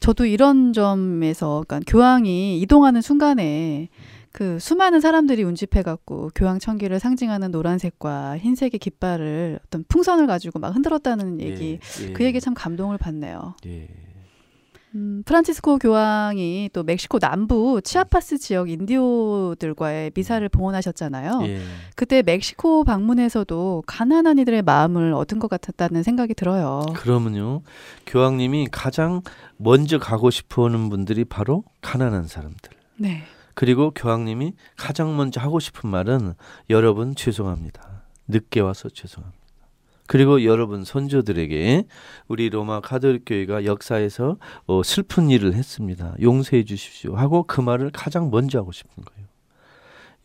저도 0.00 0.26
이런 0.26 0.72
점에서 0.72 1.64
그러니까 1.66 1.90
교황이 1.90 2.60
이동하는 2.60 3.00
순간에 3.02 3.88
그 4.38 4.60
수많은 4.60 5.00
사람들이 5.00 5.42
운집해 5.42 5.82
갖고 5.82 6.30
교황 6.32 6.60
청기를 6.60 7.00
상징하는 7.00 7.50
노란색과 7.50 8.38
흰색의 8.38 8.78
깃발을 8.78 9.58
어떤 9.66 9.84
풍선을 9.88 10.28
가지고 10.28 10.60
막 10.60 10.76
흔들었다는 10.76 11.40
얘기. 11.40 11.80
예, 12.02 12.06
예. 12.06 12.12
그 12.12 12.22
얘기 12.24 12.40
참 12.40 12.54
감동을 12.54 12.98
받네요. 12.98 13.56
예. 13.66 13.88
음, 14.94 15.24
프란치스코 15.26 15.78
교황이 15.78 16.70
또 16.72 16.84
멕시코 16.84 17.18
남부 17.18 17.80
치아파스 17.82 18.38
지역 18.38 18.70
인디오들과의 18.70 20.12
미사를 20.14 20.48
봉헌하셨잖아요. 20.48 21.40
예. 21.42 21.60
그때 21.96 22.22
멕시코 22.22 22.84
방문에서도 22.84 23.82
가난한 23.88 24.38
이들의 24.38 24.62
마음을 24.62 25.14
얻은 25.14 25.40
것 25.40 25.48
같았다는 25.50 26.04
생각이 26.04 26.34
들어요. 26.34 26.86
그러면요. 26.94 27.62
교황님이 28.06 28.68
가장 28.70 29.22
먼저 29.56 29.98
가고 29.98 30.30
싶어 30.30 30.66
하는 30.66 30.90
분들이 30.90 31.24
바로 31.24 31.64
가난한 31.80 32.28
사람들. 32.28 32.70
네. 32.98 33.24
그리고 33.58 33.90
교황님이 33.90 34.52
가장 34.76 35.16
먼저 35.16 35.40
하고 35.40 35.58
싶은 35.58 35.90
말은 35.90 36.34
여러분 36.70 37.16
죄송합니다. 37.16 38.04
늦게 38.28 38.60
와서 38.60 38.88
죄송합니다. 38.88 39.36
그리고 40.06 40.44
여러분 40.44 40.84
선조들에게 40.84 41.84
우리 42.28 42.50
로마 42.50 42.78
카톨릭 42.78 43.24
교회가 43.26 43.64
역사에서 43.64 44.36
어, 44.66 44.82
슬픈 44.84 45.28
일을 45.28 45.54
했습니다. 45.54 46.14
용서해 46.22 46.62
주십시오 46.62 47.16
하고 47.16 47.42
그 47.48 47.60
말을 47.60 47.90
가장 47.90 48.30
먼저 48.30 48.60
하고 48.60 48.70
싶은 48.70 49.04
거예요. 49.04 49.26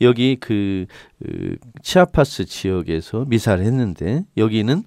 여기 0.01 0.37
그, 0.39 0.85
그 1.17 1.57
치아파스 1.81 2.45
지역에서 2.45 3.25
미사를 3.25 3.65
했는데 3.65 4.25
여기는 4.37 4.83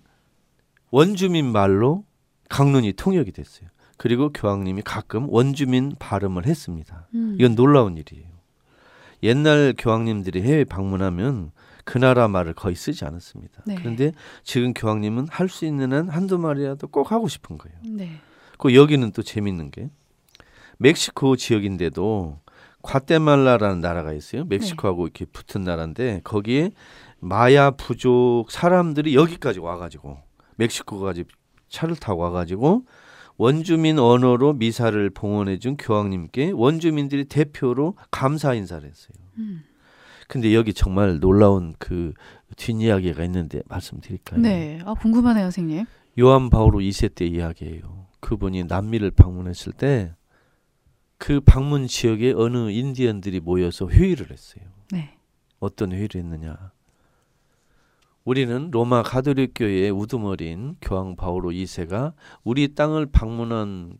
원주민 0.93 1.47
말로 1.50 2.05
강론이 2.49 2.93
통역이 2.93 3.33
됐어요. 3.33 3.69
그리고 3.97 4.31
교황님이 4.33 4.83
가끔 4.83 5.26
원주민 5.31 5.97
발음을 5.99 6.47
했습니다. 6.47 7.09
음. 7.12 7.35
이건 7.41 7.57
놀라운 7.57 7.97
일이에요. 7.97 8.36
옛날 9.26 9.75
교황님들이 9.76 10.42
해외 10.42 10.64
방문하면 10.64 11.50
그 11.85 11.99
나라 11.99 12.26
말을 12.28 12.54
거의 12.54 12.75
쓰지 12.75 13.04
않았습니다. 13.04 13.62
네. 13.66 13.76
그런데 13.76 14.12
지금 14.42 14.75
교황님은 14.75 15.28
할 15.30 15.49
수 15.49 15.64
있는 15.66 15.92
한 15.92 16.09
한두 16.09 16.38
마리라도 16.38 16.88
꼭 16.88 17.12
하고 17.12 17.28
싶은 17.28 17.59
거예요. 17.59 17.76
네. 17.85 18.21
그 18.59 18.75
여기는 18.75 19.12
또 19.12 19.23
재밌는 19.23 19.71
게 19.71 19.90
멕시코 20.78 21.37
지역인데도 21.37 22.40
과테말라라는 22.83 23.80
나라가 23.80 24.12
있어요. 24.12 24.45
멕시코하고 24.47 25.04
이렇게 25.06 25.25
붙은 25.25 25.62
나라인데 25.62 26.21
거기에 26.25 26.71
마야 27.18 27.71
부족 27.71 28.47
사람들이 28.50 29.14
여기까지 29.14 29.61
와가지고 29.61 30.18
멕시코까지 30.56 31.25
차를 31.68 31.97
타고 31.97 32.23
와가지고 32.23 32.85
원주민 33.38 33.99
언어로 33.99 34.55
미사를 34.55 35.11
봉헌해준 35.11 35.76
교황님께 35.76 36.52
원주민들이 36.52 37.25
대표로 37.26 37.97
감사 38.11 38.55
인사를 38.55 38.88
했어요. 38.88 39.16
음. 39.38 39.64
근데 40.28 40.55
여기 40.55 40.73
정말 40.73 41.21
놀라운 41.21 41.75
그 41.78 42.12
뒷이야기가 42.57 43.23
있는데 43.25 43.62
말씀드릴까요? 43.69 44.40
네. 44.40 44.81
아, 44.85 44.95
궁금하네요, 44.95 45.45
선생님. 45.47 45.85
요한 46.19 46.50
바오로 46.50 46.81
2세 46.81 47.14
때 47.14 47.26
이야기예요. 47.26 48.07
그분이 48.21 48.64
남미를 48.64 49.11
방문했을 49.12 49.73
때 49.73 50.12
그 51.19 51.40
방문 51.40 51.87
지역에 51.87 52.33
어느 52.33 52.71
인디언들이 52.71 53.40
모여서 53.40 53.88
회의를 53.88 54.31
했어요. 54.31 54.64
네. 54.93 55.16
어떤 55.59 55.93
회의를 55.93 56.21
했느냐? 56.21 56.73
우리는 58.26 58.73
로마 58.73 59.04
가톨릭 59.04 59.52
교회의 59.54 59.92
우두머리인 59.92 60.75
교황 60.80 61.14
바오로 61.14 61.50
2세가 61.50 62.12
우리 62.42 62.75
땅을 62.75 63.06
방문한 63.06 63.99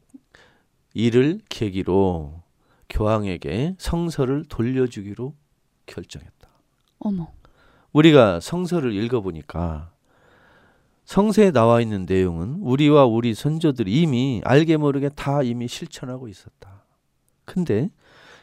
일을 0.95 1.39
계기로 1.49 2.43
교황에게 2.89 3.77
성서를 3.79 4.45
돌려주기로 4.49 5.33
결정했다. 5.87 6.49
어머. 6.99 7.31
우리가 7.93 8.41
성서를 8.41 8.95
읽어보니까 8.95 9.93
성서에 11.05 11.53
나와 11.53 11.81
있는 11.81 12.05
내용은 12.05 12.59
우리와 12.63 13.05
우리 13.05 13.33
선조들이 13.33 13.93
이미 13.93 14.41
알게 14.45 14.77
모르게 14.77 15.09
다 15.11 15.45
이미 15.45 15.69
실천하고 15.69 16.27
있었다. 16.27 16.85
근데 17.45 17.91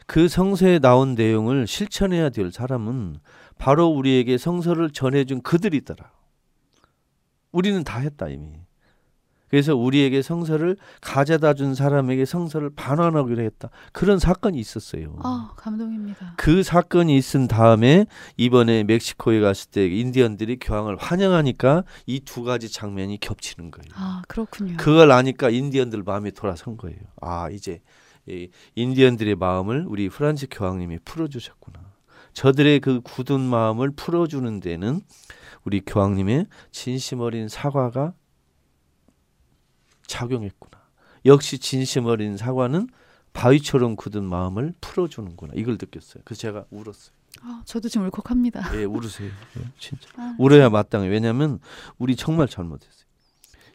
그 0.06 0.28
성서에 0.28 0.78
나온 0.78 1.14
내용을 1.14 1.66
실천해야 1.66 2.30
될 2.30 2.50
사람은 2.52 3.18
바로 3.58 3.88
우리에게 3.88 4.38
성서를 4.38 4.90
전해준 4.90 5.42
그들이더라. 5.42 6.10
우리는 7.52 7.84
다 7.84 7.98
했다 8.00 8.28
이미. 8.28 8.48
그래서 9.48 9.76
우리에게 9.76 10.20
성서를 10.20 10.76
가져다 11.00 11.54
준 11.54 11.76
사람에게 11.76 12.24
성서를 12.24 12.70
반환하기로 12.74 13.40
했다. 13.42 13.70
그런 13.92 14.18
사건이 14.18 14.58
있었어요. 14.58 15.16
아, 15.22 15.52
감동입니다. 15.56 16.34
그 16.36 16.64
사건이 16.64 17.16
있은 17.16 17.46
다음에 17.46 18.06
이번에 18.36 18.82
멕시코에 18.82 19.38
갔을 19.38 19.70
때 19.70 19.86
인디언들이 19.86 20.58
교황을 20.58 20.96
환영하니까 20.96 21.84
이 22.06 22.20
두 22.24 22.42
가지 22.42 22.68
장면이 22.72 23.20
겹치는 23.20 23.70
거예요. 23.70 23.92
아, 23.94 24.22
그렇군요. 24.26 24.76
그걸 24.76 25.12
아니까 25.12 25.50
인디언들 25.50 26.02
마음이 26.02 26.32
돌아선 26.32 26.76
거예요. 26.76 26.98
아 27.20 27.48
이제 27.50 27.80
이 28.26 28.48
인디언들의 28.74 29.36
마음을 29.36 29.84
우리 29.86 30.08
프란치 30.08 30.48
교황님이 30.48 30.98
풀어주셨구나. 31.04 31.83
저들의 32.34 32.80
그 32.80 33.00
굳은 33.00 33.40
마음을 33.40 33.90
풀어주는 33.90 34.60
데는 34.60 35.00
우리 35.64 35.80
교황님의 35.80 36.46
진심 36.70 37.20
어린 37.20 37.48
사과가 37.48 38.12
작용했구나. 40.06 40.82
역시 41.24 41.58
진심 41.58 42.06
어린 42.06 42.36
사과는 42.36 42.88
바위처럼 43.32 43.96
굳은 43.96 44.24
마음을 44.24 44.74
풀어주는구나. 44.80 45.54
이걸 45.56 45.74
느꼈어요. 45.74 46.22
그래서 46.24 46.40
제가 46.40 46.64
울었어요. 46.70 47.14
아, 47.42 47.62
저도 47.64 47.88
지금 47.88 48.06
울컥합니다. 48.06 48.78
예, 48.78 48.84
울으세요. 48.84 49.30
예, 49.58 49.62
진짜. 49.78 50.08
아, 50.16 50.36
울어야 50.38 50.68
마땅해. 50.68 51.08
왜냐하면 51.08 51.58
우리 51.98 52.14
정말 52.14 52.46
잘못했어요. 52.46 53.04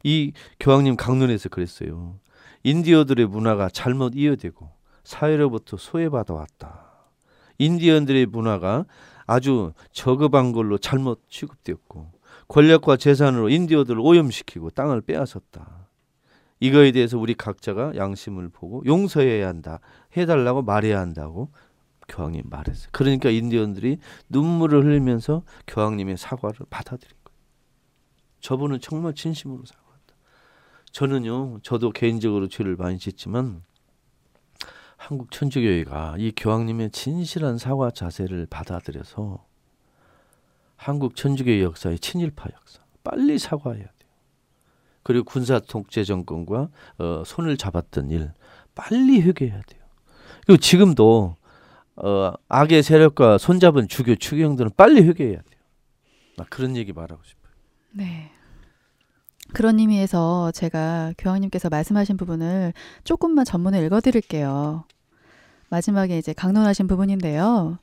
이 0.03 0.31
교황님 0.59 0.95
강론에서 0.95 1.49
그랬어요. 1.49 2.19
인디어들의 2.63 3.25
문화가 3.25 3.69
잘못 3.69 4.13
이어되고 4.15 4.69
사회로부터 5.03 5.77
소외받아 5.77 6.33
왔다. 6.33 6.88
인디언들의 7.59 8.25
문화가 8.27 8.85
아주 9.27 9.73
저급한 9.91 10.51
걸로 10.51 10.79
잘못 10.79 11.21
취급되었고 11.29 12.11
권력과 12.47 12.97
재산으로 12.97 13.49
인디어들을 13.49 13.99
오염시키고 13.99 14.71
땅을 14.71 15.01
빼앗았다. 15.01 15.87
이거에 16.59 16.91
대해서 16.91 17.17
우리 17.17 17.35
각자가 17.35 17.93
양심을 17.95 18.49
보고 18.49 18.83
용서해야 18.85 19.47
한다. 19.47 19.79
해달라고 20.17 20.63
말해야 20.63 20.99
한다고 20.99 21.51
교황님 22.07 22.43
말했어요. 22.49 22.89
그러니까 22.91 23.29
인디언들이 23.29 23.99
눈물을 24.29 24.83
흘리면서 24.83 25.43
교황님의 25.67 26.17
사과를 26.17 26.65
받아들인 26.69 27.15
거예요. 27.23 27.37
저분은 28.41 28.79
정말 28.81 29.13
진심으로 29.13 29.63
사과한다. 29.65 30.15
저는요, 30.91 31.59
저도 31.61 31.91
개인적으로 31.91 32.47
죄를 32.47 32.75
많이 32.75 32.97
짓지만 32.97 33.61
한국 34.99 35.31
천주교회가 35.31 36.15
이 36.19 36.33
교황님의 36.35 36.91
진실한 36.91 37.57
사과 37.57 37.89
자세를 37.89 38.47
받아들여서 38.49 39.45
한국 40.75 41.15
천주교회 41.15 41.63
역사의 41.63 41.99
친일파 41.99 42.49
역사 42.53 42.81
빨리 43.01 43.39
사과해야 43.39 43.81
돼요. 43.81 44.11
그리고 45.01 45.23
군사 45.23 45.59
독재 45.59 46.03
정권과 46.03 46.69
어, 46.97 47.23
손을 47.25 47.55
잡았던 47.55 48.11
일 48.11 48.33
빨리 48.75 49.21
회개해야 49.21 49.61
돼요. 49.61 49.81
그리고 50.45 50.59
지금도 50.59 51.37
어, 51.95 52.33
악의 52.49 52.83
세력과 52.83 53.37
손잡은 53.37 53.87
주교 53.87 54.15
추기형들은 54.15 54.71
빨리 54.75 55.01
회개해야 55.01 55.37
돼요. 55.37 55.61
나 56.35 56.43
그런 56.49 56.75
얘기 56.75 56.91
말하고 56.91 57.23
싶어요. 57.23 57.53
네. 57.91 58.31
그런 59.53 59.79
의미에서 59.79 60.51
제가 60.51 61.13
교황님께서 61.17 61.69
말씀하신 61.69 62.17
부분을 62.17 62.73
조금만 63.03 63.45
전문을 63.45 63.83
읽어드릴게요. 63.85 64.85
마지막에 65.69 66.17
이제 66.17 66.33
강론하신 66.33 66.87
부분인데요. 66.87 67.79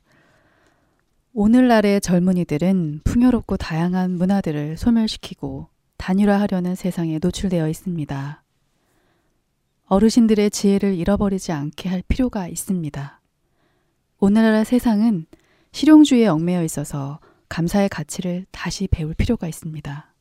오늘날의 1.33 2.01
젊은이들은 2.01 3.03
풍요롭고 3.05 3.57
다양한 3.57 4.13
문화들을 4.13 4.77
소멸시키고 4.77 5.69
단일화하려는 5.99 6.75
세상에 6.75 7.19
노출되어 7.21 7.69
있습니다. 7.69 8.43
어르신들의 9.87 10.51
지혜를 10.51 10.95
잃어버리지 10.95 11.53
않게 11.53 11.89
할 11.89 12.03
필요가 12.09 12.49
있습니다. 12.49 13.21
오늘날 14.19 14.65
세상은 14.65 15.27
실용주의에 15.73 16.27
얽매여 16.27 16.65
있어서 16.65 17.21
감사의 17.49 17.91
가치를 17.91 18.47
다시 18.51 18.89
배울 18.89 19.15
필요가 19.15 19.47
있습니다. 19.47 20.16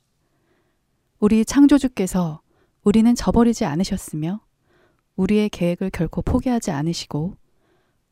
우리 1.19 1.45
창조주께서 1.45 2.41
우리는 2.83 3.15
저버리지 3.15 3.65
않으셨으며 3.65 4.41
우리의 5.15 5.49
계획을 5.49 5.89
결코 5.91 6.21
포기하지 6.21 6.71
않으시고 6.71 7.35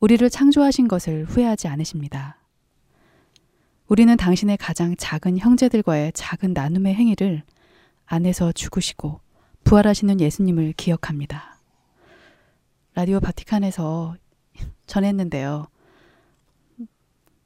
우리를 0.00 0.28
창조하신 0.30 0.88
것을 0.88 1.24
후회하지 1.26 1.68
않으십니다. 1.68 2.38
우리는 3.86 4.16
당신의 4.16 4.56
가장 4.56 4.96
작은 4.96 5.38
형제들과의 5.38 6.12
작은 6.14 6.54
나눔의 6.54 6.94
행위를 6.94 7.42
안에서 8.06 8.52
죽으시고 8.52 9.20
부활하시는 9.64 10.20
예수님을 10.20 10.72
기억합니다. 10.76 11.58
라디오 12.94 13.20
바티칸에서 13.20 14.16
전했는데요. 14.86 15.66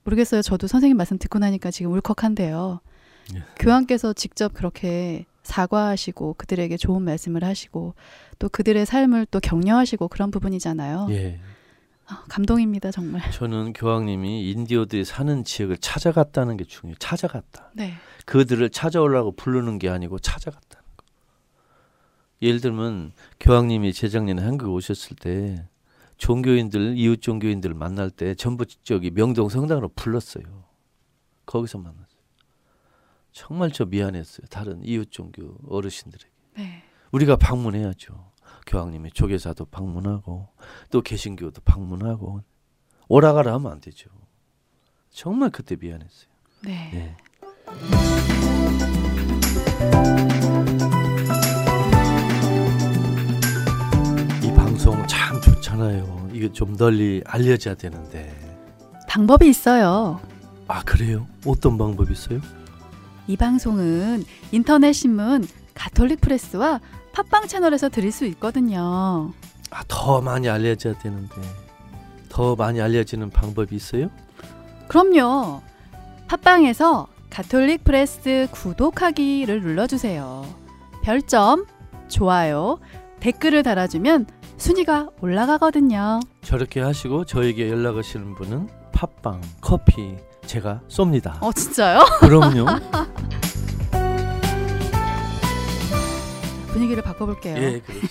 모르겠어요. 0.05 0.42
저도 0.42 0.66
선생님 0.68 0.97
말씀 0.97 1.18
듣고 1.18 1.38
나니까 1.38 1.71
지금 1.71 1.92
울컥한데요. 1.92 2.81
예. 3.35 3.42
교황께서 3.59 4.12
직접 4.12 4.55
그렇게 4.55 5.27
사과하시고 5.49 6.35
그들에게 6.35 6.77
좋은 6.77 7.03
말씀을 7.03 7.43
하시고 7.43 7.95
또 8.39 8.49
그들의 8.49 8.85
삶을 8.87 9.27
또 9.31 9.41
격려하시고 9.41 10.09
그런 10.09 10.31
부분이잖아요. 10.31 11.09
예. 11.11 11.41
아, 12.07 12.25
감동입니다, 12.29 12.91
정말. 12.91 13.31
저는 13.33 13.73
교황님이 13.73 14.51
인디어들이 14.51 15.05
사는 15.05 15.45
지역을 15.45 15.79
찾아갔다는 15.79 16.57
게 16.57 16.65
중요해요. 16.65 16.97
찾아갔다. 16.99 17.71
네. 17.75 17.95
그들을 18.25 18.69
찾아오라고 18.71 19.33
부르는 19.33 19.79
게 19.79 19.89
아니고 19.89 20.19
찾아갔다는 20.19 20.85
거. 20.97 21.05
예를 22.41 22.61
들면 22.61 23.13
교황님이 23.41 23.93
재작년에 23.93 24.43
한국에 24.43 24.71
오셨을 24.71 25.17
때 25.17 25.67
종교인들 26.19 26.97
이웃 26.97 27.21
종교인들 27.21 27.75
만날 27.75 28.11
때 28.11 28.35
전부 28.35 28.65
저기 28.83 29.11
명동 29.11 29.49
성당으로 29.49 29.89
불렀어요. 29.95 30.45
거기서 31.47 31.79
만났어요. 31.79 32.08
정말 33.33 33.71
저 33.71 33.85
미안했어요. 33.85 34.47
다른 34.49 34.83
이웃 34.85 35.11
종교 35.11 35.57
어르신들에게. 35.69 36.31
네. 36.57 36.83
우리가 37.12 37.37
방문해야죠. 37.37 38.33
교황님이 38.67 39.12
조계사도 39.12 39.67
방문하고 39.67 40.49
또 40.91 41.01
개신교도 41.01 41.62
방문하고 41.64 42.43
오라가라 43.09 43.55
하면 43.55 43.73
안 43.73 43.81
되죠. 43.81 44.11
정말 45.11 45.51
그때 45.51 45.77
미안했어요. 45.77 46.29
네. 46.64 46.91
네. 46.93 47.17
이 54.43 54.53
방송 54.55 55.07
참 55.07 55.41
좋잖아요. 55.41 56.31
이거 56.33 56.53
좀 56.53 56.77
널리 56.77 57.23
알려져야 57.27 57.75
되는데. 57.75 58.35
방법이 59.09 59.49
있어요. 59.49 60.21
아 60.67 60.83
그래요? 60.85 61.27
어떤 61.47 61.79
방법이 61.79 62.12
있어요? 62.12 62.41
이 63.29 63.37
방송은 63.37 64.25
인터넷 64.53 64.93
신문 64.95 65.47
가톨릭 65.75 66.23
프레스와 66.23 66.81
팟빵 67.12 67.47
채널에서 67.47 67.91
들을 67.91 68.11
수 68.11 68.25
있거든요. 68.27 69.33
아, 69.71 69.83
더 69.87 70.23
많이 70.23 70.49
알려져야 70.49 70.99
되는데. 70.99 71.35
더 72.31 72.57
많이 72.57 72.81
알려지는 72.81 73.29
방법이 73.31 73.77
있어요? 73.77 74.09
그럼요. 74.88 75.61
팟빵에서 76.27 77.07
가톨릭 77.29 77.85
프레스 77.85 78.49
구독하기를 78.51 79.61
눌러주세요. 79.61 80.47
별점, 81.03 81.67
좋아요, 82.09 82.79
댓글을 83.21 83.62
달아주면 83.62 84.27
순위가 84.57 85.11
올라가거든요. 85.21 86.21
저렇게 86.43 86.81
하시고 86.81 87.27
저에게 87.27 87.69
연락하시는 87.69 88.35
분은 88.37 88.69
팥빵, 88.93 89.43
커피 89.61 90.17
제가 90.49 90.81
쏩니다. 90.89 91.41
어, 91.43 91.53
진짜요? 91.53 92.01
그럼요. 92.21 92.65
분위기를 96.73 97.03
바꿔볼게요. 97.03 97.57
예, 97.57 97.81
그렇지. 97.81 98.07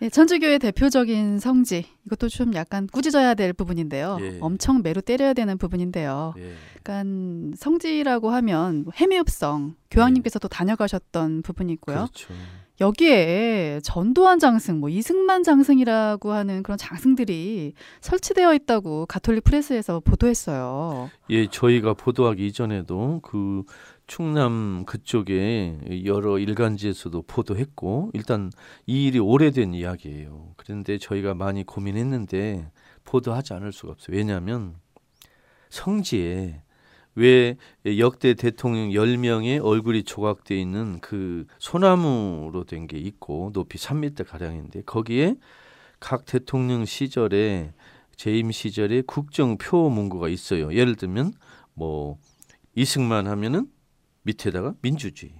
네, 0.00 0.08
천주교의 0.10 0.58
대표적인 0.58 1.38
성지 1.38 1.86
이것도 2.06 2.28
좀 2.28 2.54
약간 2.54 2.86
꾸짖어야 2.88 3.34
될 3.34 3.52
부분인데요. 3.52 4.18
예. 4.20 4.38
엄청 4.40 4.82
매로 4.82 5.00
때려야 5.00 5.32
되는 5.32 5.58
부분인데요. 5.58 6.34
예. 6.38 6.54
약간 6.76 7.52
성지라고 7.56 8.30
하면 8.30 8.86
해미읍성 8.94 9.74
교황님께서도 9.90 10.48
다녀가셨던 10.48 11.42
부분이 11.42 11.72
있고요. 11.74 11.96
그렇죠. 11.96 12.32
여기에 12.80 13.80
전도환 13.82 14.38
장승, 14.38 14.78
뭐 14.78 14.88
이승만 14.88 15.42
장승이라고 15.42 16.32
하는 16.32 16.62
그런 16.62 16.78
장승들이 16.78 17.74
설치되어 18.00 18.54
있다고 18.54 19.06
가톨릭 19.06 19.44
프레스에서 19.44 20.00
보도했어요. 20.00 21.10
예, 21.30 21.48
저희가 21.48 21.94
보도하기 21.94 22.46
이전에도 22.46 23.20
그 23.22 23.64
충남 24.06 24.84
그쪽에 24.86 26.04
여러 26.04 26.38
일간지에서도 26.38 27.22
보도했고 27.22 28.10
일단 28.14 28.50
이 28.86 29.06
일이 29.06 29.18
오래된 29.18 29.74
이야기예요. 29.74 30.54
그런데 30.56 30.98
저희가 30.98 31.34
많이 31.34 31.64
고민했는데 31.64 32.70
보도하지 33.04 33.54
않을 33.54 33.72
수가 33.72 33.92
없어요. 33.92 34.16
왜냐하면 34.16 34.76
성지에 35.70 36.62
왜 37.18 37.56
역대 37.98 38.34
대통령 38.34 38.90
10명의 38.90 39.62
얼굴이 39.64 40.04
조각되어 40.04 40.56
있는 40.56 41.00
그 41.00 41.46
소나무로 41.58 42.64
된 42.64 42.86
게 42.86 42.96
있고 42.96 43.50
높이 43.52 43.76
3m 43.76 44.24
가량인데 44.26 44.82
거기에 44.82 45.34
각 45.98 46.24
대통령 46.26 46.84
시절에 46.84 47.72
재임 48.14 48.52
시절에 48.52 49.02
국정표 49.04 49.90
문구가 49.90 50.28
있어요. 50.28 50.72
예를 50.72 50.94
들면 50.94 51.32
뭐 51.74 52.18
이승만 52.76 53.26
하면은 53.26 53.66
밑에다가 54.22 54.74
민주주의. 54.80 55.32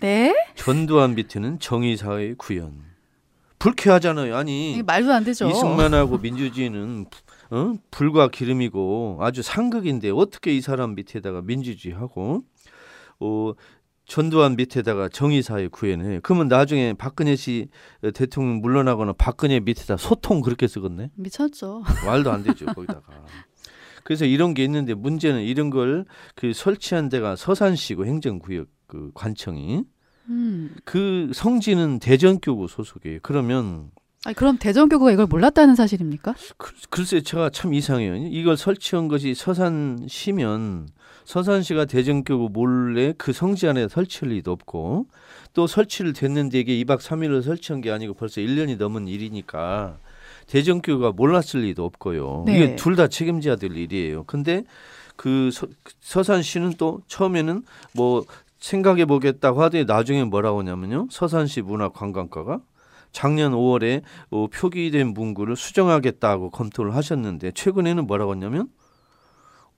네? 0.00 0.34
전두환 0.54 1.14
밑에는 1.14 1.58
정의사회 1.60 2.34
구현. 2.38 2.82
불쾌하잖아요. 3.58 4.36
아니 4.36 4.82
말도 4.84 5.12
안 5.12 5.24
되죠. 5.24 5.48
이승만하고 5.50 6.18
민주주의는 6.18 7.06
어? 7.50 7.74
불과 7.90 8.28
기름이고 8.28 9.18
아주 9.20 9.42
상극인데 9.42 10.10
어떻게 10.10 10.54
이 10.54 10.60
사람 10.60 10.94
밑에다가 10.94 11.42
민주주의하고 11.42 12.42
어, 13.20 13.52
전두환 14.04 14.56
밑에다가 14.56 15.08
정의사회 15.08 15.68
구현해. 15.68 16.20
그러면 16.22 16.48
나중에 16.48 16.94
박근혜 16.94 17.34
씨 17.34 17.68
대통령 18.14 18.60
물러나거나 18.60 19.14
박근혜 19.14 19.58
밑에다 19.60 19.96
소통 19.96 20.40
그렇게 20.42 20.68
쓰겠네. 20.68 21.10
미쳤죠. 21.16 21.82
말도 22.06 22.30
안 22.30 22.42
되죠 22.42 22.66
거기다가. 22.66 23.02
그래서 24.04 24.24
이런 24.24 24.54
게 24.54 24.62
있는데 24.64 24.94
문제는 24.94 25.42
이런 25.42 25.70
걸 25.70 26.04
그 26.36 26.52
설치한 26.52 27.08
데가 27.08 27.34
서산시고 27.34 28.06
행정구역 28.06 28.68
그 28.86 29.10
관청이 29.14 29.82
음. 30.28 30.74
그 30.84 31.30
성지는 31.34 31.98
대전교구 31.98 32.68
소속이에요. 32.68 33.18
그러면 33.22 33.90
아니, 34.26 34.34
그럼 34.34 34.58
대전 34.58 34.88
교구가 34.88 35.12
이걸 35.12 35.26
몰랐다는 35.26 35.76
사실입니까? 35.76 36.34
글- 36.56 36.74
글쎄 36.90 37.20
제가 37.20 37.50
참 37.50 37.72
이상해요. 37.72 38.16
이걸 38.16 38.56
설치한 38.56 39.06
것이 39.06 39.34
서산시면 39.34 40.88
서산시가 41.24 41.84
대전 41.84 42.24
교구 42.24 42.48
몰래 42.52 43.14
그 43.16 43.32
성지 43.32 43.68
안에 43.68 43.86
설치할 43.88 44.34
리도 44.34 44.50
없고 44.50 45.06
또 45.54 45.66
설치를 45.68 46.12
됐는데 46.12 46.58
이게 46.58 46.72
2박 46.84 46.98
3일을 46.98 47.42
설치한 47.42 47.80
게 47.80 47.92
아니고 47.92 48.14
벌써 48.14 48.40
1년이 48.40 48.78
넘은 48.78 49.06
일이니까 49.06 49.96
대전 50.48 50.80
교구가 50.82 51.12
몰랐을 51.12 51.60
리도 51.62 51.84
없고요. 51.84 52.42
네. 52.46 52.56
이게 52.56 52.76
둘 52.76 52.96
다 52.96 53.06
책임져야 53.06 53.54
될 53.56 53.76
일이에요. 53.76 54.24
근데 54.24 54.64
그 55.14 55.50
서, 55.52 55.68
서산시는 56.00 56.74
또 56.78 57.00
처음에는 57.06 57.62
뭐 57.92 58.24
생각해 58.58 59.04
보겠다고 59.04 59.62
하더니 59.62 59.84
나중에 59.84 60.24
뭐라고 60.24 60.60
하냐면요. 60.60 61.06
서산시 61.12 61.62
문화관광과가 61.62 62.58
작년 63.16 63.52
5월에 63.52 64.02
어, 64.28 64.46
표기된 64.48 65.14
문구를 65.14 65.56
수정하겠다고 65.56 66.50
검토를 66.50 66.94
하셨는데 66.94 67.52
최근에는 67.52 68.06
뭐라고 68.06 68.34
했냐면 68.34 68.68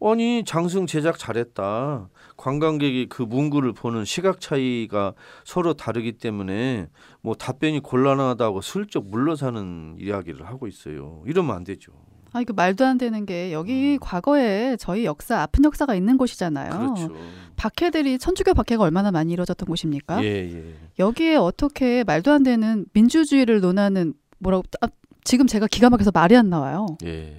아니 0.01 0.43
장승 0.45 0.87
제작 0.87 1.19
잘했다. 1.19 2.09
관광객이 2.37 3.07
그 3.09 3.23
문구를 3.23 3.75
보는 3.75 4.05
시각 4.05 4.41
차이가 4.41 5.15
서로 5.45 5.75
다르기 5.75 6.19
때문에 6.19 6.89
뭐 7.21 7.37
답변이 7.37 7.79
곤란하다고 7.79 8.61
슬쩍 8.61 9.09
물러사는 9.09 9.99
이야기를 10.01 10.45
하고 10.45 10.67
있어요. 10.67 11.23
이러면 11.25 11.55
안 11.55 11.63
되죠. 11.63 11.93
아, 12.33 12.41
이거 12.41 12.53
말도 12.53 12.85
안 12.85 12.99
되는 12.99 13.25
게 13.27 13.53
여기 13.53 13.99
과거에 13.99 14.77
저희 14.77 15.05
역사 15.05 15.41
아픈 15.41 15.65
역사가 15.65 15.95
있는 15.95 16.17
곳이잖아요. 16.17 16.73
음. 16.73 16.95
그렇죠. 16.95 17.15
박해들이 17.57 18.19
천주교 18.19 18.55
박해가 18.55 18.85
얼마나 18.85 19.11
많이 19.11 19.33
이루어졌던 19.33 19.67
곳입니까? 19.67 20.23
예, 20.23 20.53
예. 20.53 20.75
여기에 20.99 21.37
어떻게 21.37 22.05
말도 22.05 22.31
안 22.31 22.43
되는 22.43 22.85
민주주의를 22.93 23.61
논하는 23.61 24.15
뭐라고 24.39 24.65
아, 24.81 24.89
지금 25.25 25.47
제가 25.47 25.67
기가 25.67 25.91
막혀서 25.91 26.11
말이 26.15 26.37
안 26.37 26.49
나와요. 26.51 26.87
예. 27.05 27.35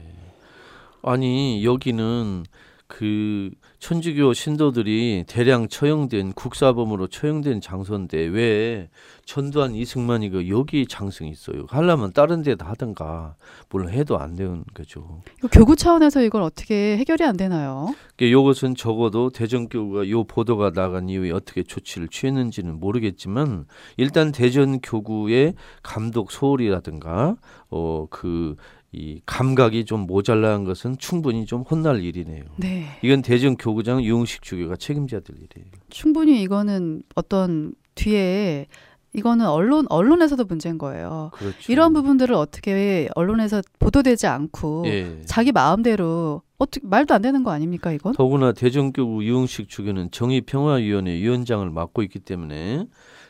아니 1.02 1.63
여기는 1.63 2.43
그 2.89 3.52
천주교 3.78 4.34
신도들이 4.34 5.23
대량 5.28 5.67
처형된 5.67 6.34
국사범으로 6.34 7.06
처형된 7.08 7.62
장소인데 7.62 8.17
왜 8.17 8.89
전두환 9.25 9.75
이승만이 9.75 10.32
그 10.32 10.49
여기 10.49 10.88
장승이 10.88 11.30
있어요? 11.30 11.65
하려면 11.69 12.12
다른 12.12 12.41
데다 12.41 12.67
하든가 12.69 13.36
물론 13.69 13.91
해도 13.91 14.17
안 14.17 14.36
되는 14.36 14.63
거죠. 14.73 15.21
교구 15.52 15.75
차원에서 15.75 16.23
이걸 16.23 16.41
어떻게 16.41 16.97
해결이 16.97 17.23
안 17.23 17.38
되나요? 17.38 17.93
그러니까 18.17 18.39
이것은 18.39 18.73
적어도 18.73 19.30
대전교구가 19.30 20.10
요 20.10 20.23
보도가 20.23 20.71
나간 20.71 21.10
이후에 21.10 21.30
어떻게 21.32 21.62
조치를 21.62 22.08
취했는지는 22.08 22.80
모르겠지만 22.80 23.65
일단 23.97 24.32
대전교구의 24.32 25.54
감독 25.84 26.32
소홀이라든가 26.32 27.36
어그 27.69 28.56
이 28.91 29.21
감각이 29.25 29.86
좀 29.86 30.02
모자란 30.02 30.63
것은 30.63 30.97
충분히 30.97 31.45
좀 31.45 31.62
혼날 31.62 32.04
일이네요. 32.04 32.43
네. 32.58 32.86
이건 33.04 33.21
대전 33.21 33.56
교구장 33.56 34.04
유흥식 34.04 34.41
주교가 34.41 34.78
책임져야 34.78 35.21
될 35.21 35.36
일이에요. 35.38 35.71
충분히 35.89 36.41
이거는 36.41 37.04
어떤 37.15 37.73
뒤에 37.95 38.65
이거는 39.13 39.47
언론 39.47 39.86
언론에서도 39.89 40.43
문제인 40.45 40.78
거예요. 40.78 41.32
그렇죠. 41.34 41.71
이런 41.71 41.93
부분들을 41.93 42.34
어떻게 42.36 43.10
언론에서 43.15 43.62
보도되지 43.80 44.28
않고 44.28 44.84
예. 44.88 45.21
자기 45.25 45.52
마음대로 45.52 46.41
어떻게 46.58 46.86
말도 46.86 47.13
안 47.13 47.21
되는 47.21 47.43
거 47.43 47.52
아닙니까 47.52 47.91
이건? 47.91 48.13
더구나 48.13 48.52
대전교구 48.54 49.23
유흥식 49.23 49.69
주교는 49.69 50.12
정의평화위원회 50.12 51.13
위원장을 51.13 51.67
맡고 51.69 52.04
있기 52.04 52.19
때문에 52.19 52.86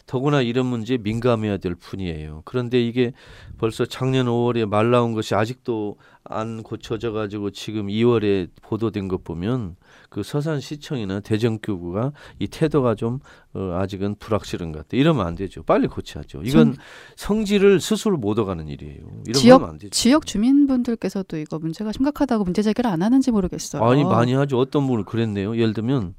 더구나 0.10 0.42
이런 0.42 0.66
문제에 0.66 0.98
민감해야 0.98 1.58
될 1.58 1.76
뿐이에요. 1.76 2.42
그런데 2.44 2.82
이게 2.82 3.14
벌써 3.60 3.86
작년 3.86 4.26
5월에 4.26 4.66
말 4.68 4.90
나온 4.90 5.14
것이 5.14 5.36
아직도 5.36 5.98
안 6.24 6.64
고쳐져 6.64 7.12
가지고 7.12 7.52
지금 7.52 7.86
2월에 7.86 8.50
보도된 8.64 9.08
것 9.08 9.24
보면 9.24 9.76
그 10.10 10.24
서산 10.24 10.62
시청이나 10.62 11.20
대전교구가 11.20 12.12
이 12.40 12.48
태도가 12.48 12.96
좀 12.96 13.20
어, 13.54 13.78
아직은 13.80 14.16
불확실한 14.16 14.72
것 14.72 14.80
같아. 14.80 14.98
이러면 14.98 15.28
안 15.28 15.36
되죠. 15.36 15.62
빨리 15.62 15.86
고쳐야죠. 15.86 16.42
이건 16.44 16.76
성질을 17.16 17.80
스스로 17.80 18.18
못 18.18 18.32
얻어가는 18.32 18.68
일이에요. 18.68 19.02
이러면 19.28 19.34
지역- 19.36 19.64
안 19.64 19.78
되죠. 19.78 19.92
지역 19.92 20.26
주민분들께서도 20.26 21.38
이거 21.38 21.60
문제가 21.60 21.92
심각하다고 21.92 22.46
문제 22.46 22.64
제기를 22.64 22.90
안 22.90 23.04
하는지 23.04 23.30
모르겠어요. 23.30 23.84
아니 23.84 24.04
많이 24.04 24.34
하죠. 24.34 24.58
어떤 24.58 24.88
분은 24.88 25.04
그랬네요. 25.06 25.56
예를 25.56 25.76
들면 25.76 26.16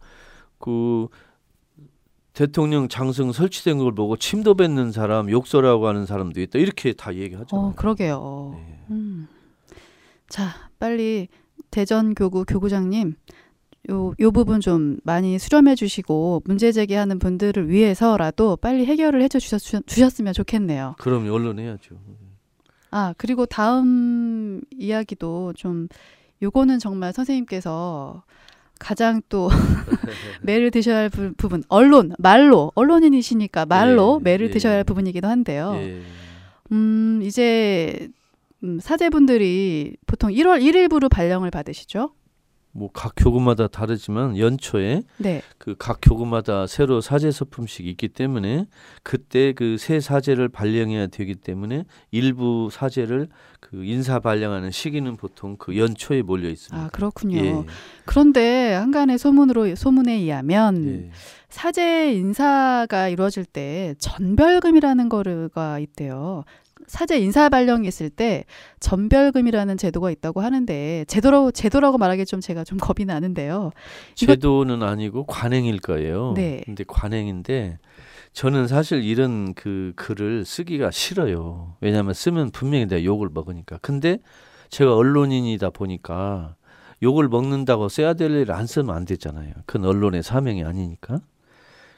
그 0.61 1.09
대통령 2.33 2.89
장승 2.89 3.33
설치된 3.33 3.79
걸 3.79 3.95
보고 3.95 4.17
침도 4.17 4.55
뱉는 4.55 4.93
사람, 4.93 5.31
욕설하고 5.31 5.87
하는 5.89 6.07
사람도 6.07 6.41
있다. 6.41 6.59
이렇게 6.59 6.93
다 6.93 7.15
얘기하잖아요. 7.15 7.67
어, 7.67 7.75
그러게요. 7.75 8.53
네. 8.57 8.85
음. 8.91 9.29
자, 10.29 10.49
빨리 10.79 11.29
대전 11.71 12.15
교구 12.15 12.45
교구장님 12.45 13.15
요, 13.91 14.15
요 14.21 14.31
부분 14.31 14.61
좀 14.61 14.99
많이 15.03 15.39
수렴해 15.39 15.75
주시고 15.75 16.43
문제 16.45 16.71
제기하는 16.71 17.19
분들을 17.19 17.69
위해서라도 17.69 18.57
빨리 18.57 18.87
해결을 18.87 19.23
해 19.23 19.29
주셨, 19.29 19.61
주셨으면 19.87 20.33
좋겠네요. 20.33 20.97
그럼 20.99 21.31
언론해야죠. 21.31 21.97
아, 22.91 23.15
그리고 23.17 23.47
다음 23.47 24.61
이야기도 24.77 25.53
좀 25.55 25.89
요거는 26.43 26.79
정말 26.79 27.13
선생님께서 27.13 28.23
가장 28.81 29.23
또 29.29 29.49
매를 30.43 30.73
드셔야 30.73 30.97
할 30.97 31.09
부, 31.09 31.33
분 31.37 31.63
언론 31.69 32.13
말로 32.19 32.73
언론인이시니까 32.75 33.67
말로 33.67 34.19
예, 34.21 34.25
매를 34.25 34.49
예. 34.49 34.51
드셔야 34.51 34.77
할 34.77 34.85
부분이기도 34.85 35.29
한데요. 35.29 35.75
예. 35.77 36.01
음, 36.73 37.21
이제 37.23 38.09
음, 38.65 38.81
사제분들이 38.81 39.97
보통 40.07 40.31
1월 40.31 40.63
1일부로 40.63 41.09
발령을 41.09 41.51
받으시죠? 41.51 42.13
뭐 42.73 42.89
각 42.93 43.15
교구마다 43.17 43.67
다르지만 43.67 44.39
연초에 44.39 45.03
네. 45.19 45.43
그각 45.59 45.99
교구마다 46.03 46.67
새로 46.67 47.01
사제 47.01 47.31
서품식이 47.31 47.89
있기 47.91 48.09
때문에 48.09 48.67
그때 49.03 49.53
그 49.53 49.77
새 49.79 49.99
사제를 50.01 50.49
발령해야 50.49 51.07
되기 51.09 51.35
때문에 51.35 51.85
일부 52.11 52.69
사제를 52.71 53.29
그 53.61 53.85
인사 53.85 54.21
발령하는 54.21 54.71
시기는 54.71 55.17
보통 55.17 55.57
그 55.59 55.77
연초에 55.77 56.23
몰려 56.23 56.49
있습니다. 56.49 56.87
아, 56.87 56.89
그렇군요. 56.91 57.39
예. 57.39 57.55
그런데 58.05 58.73
한간의 58.75 59.19
소문으로 59.19 59.75
소문에 59.75 60.13
의하면 60.15 61.07
예. 61.07 61.11
사제 61.49 62.13
인사가 62.15 63.09
이루어질 63.09 63.45
때 63.45 63.95
전별금이라는 63.99 65.09
거가 65.09 65.79
있대요. 65.81 66.45
사제 66.91 67.19
인사 67.21 67.49
발령이 67.49 67.87
있을 67.87 68.11
때 68.11 68.45
전별금이라는 68.81 69.77
제도가 69.77 70.11
있다고 70.11 70.41
하는데 70.41 71.05
제도로 71.07 71.53
제도라고 71.53 71.99
말하기 71.99 72.27
좀 72.27 72.41
제가 72.41 72.65
좀 72.65 72.79
겁이 72.79 73.07
나는데요. 73.07 73.71
제도는 74.17 74.83
아니고 74.83 75.25
관행일 75.27 75.79
거예요. 75.81 76.33
네. 76.35 76.63
근데 76.65 76.83
관행인데 76.87 77.79
저는 78.33 78.67
사실 78.67 79.05
이런 79.05 79.55
그 79.55 79.93
글을 79.95 80.45
쓰기가 80.45 80.91
싫어요. 80.91 81.77
왜냐하면 81.81 82.13
쓰면 82.13 82.51
분명히 82.51 82.87
내가 82.87 83.05
욕을 83.05 83.29
먹으니까. 83.33 83.79
근데 83.83 84.19
제가 84.69 84.95
언론인이다 84.97 85.71
보니까 85.71 86.57
욕을 87.05 87.29
먹는다고 87.29 87.89
써야 87.89 88.15
될 88.15 88.33
일 88.33 88.51
안 88.51 88.67
쓰면 88.67 88.95
안 88.95 89.05
되잖아요. 89.05 89.53
그건 89.65 89.89
언론의 89.89 90.25
사명이 90.25 90.65
아니니까. 90.65 91.21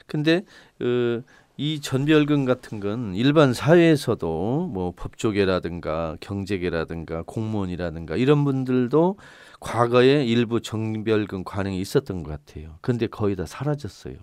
근데 0.05 0.43
어, 0.81 1.21
이 1.55 1.79
전별금 1.81 2.45
같은 2.45 2.79
건 2.79 3.13
일반 3.13 3.53
사회에서도 3.53 4.69
뭐 4.73 4.93
법조계라든가 4.95 6.17
경제계라든가 6.19 7.23
공무원이라든가 7.27 8.15
이런 8.15 8.43
분들도 8.43 9.17
과거에 9.59 10.25
일부 10.25 10.61
정별금 10.61 11.43
관행이 11.43 11.79
있었던 11.79 12.23
것 12.23 12.31
같아요. 12.31 12.77
근데 12.81 13.05
거의 13.05 13.35
다 13.35 13.45
사라졌어요. 13.45 14.15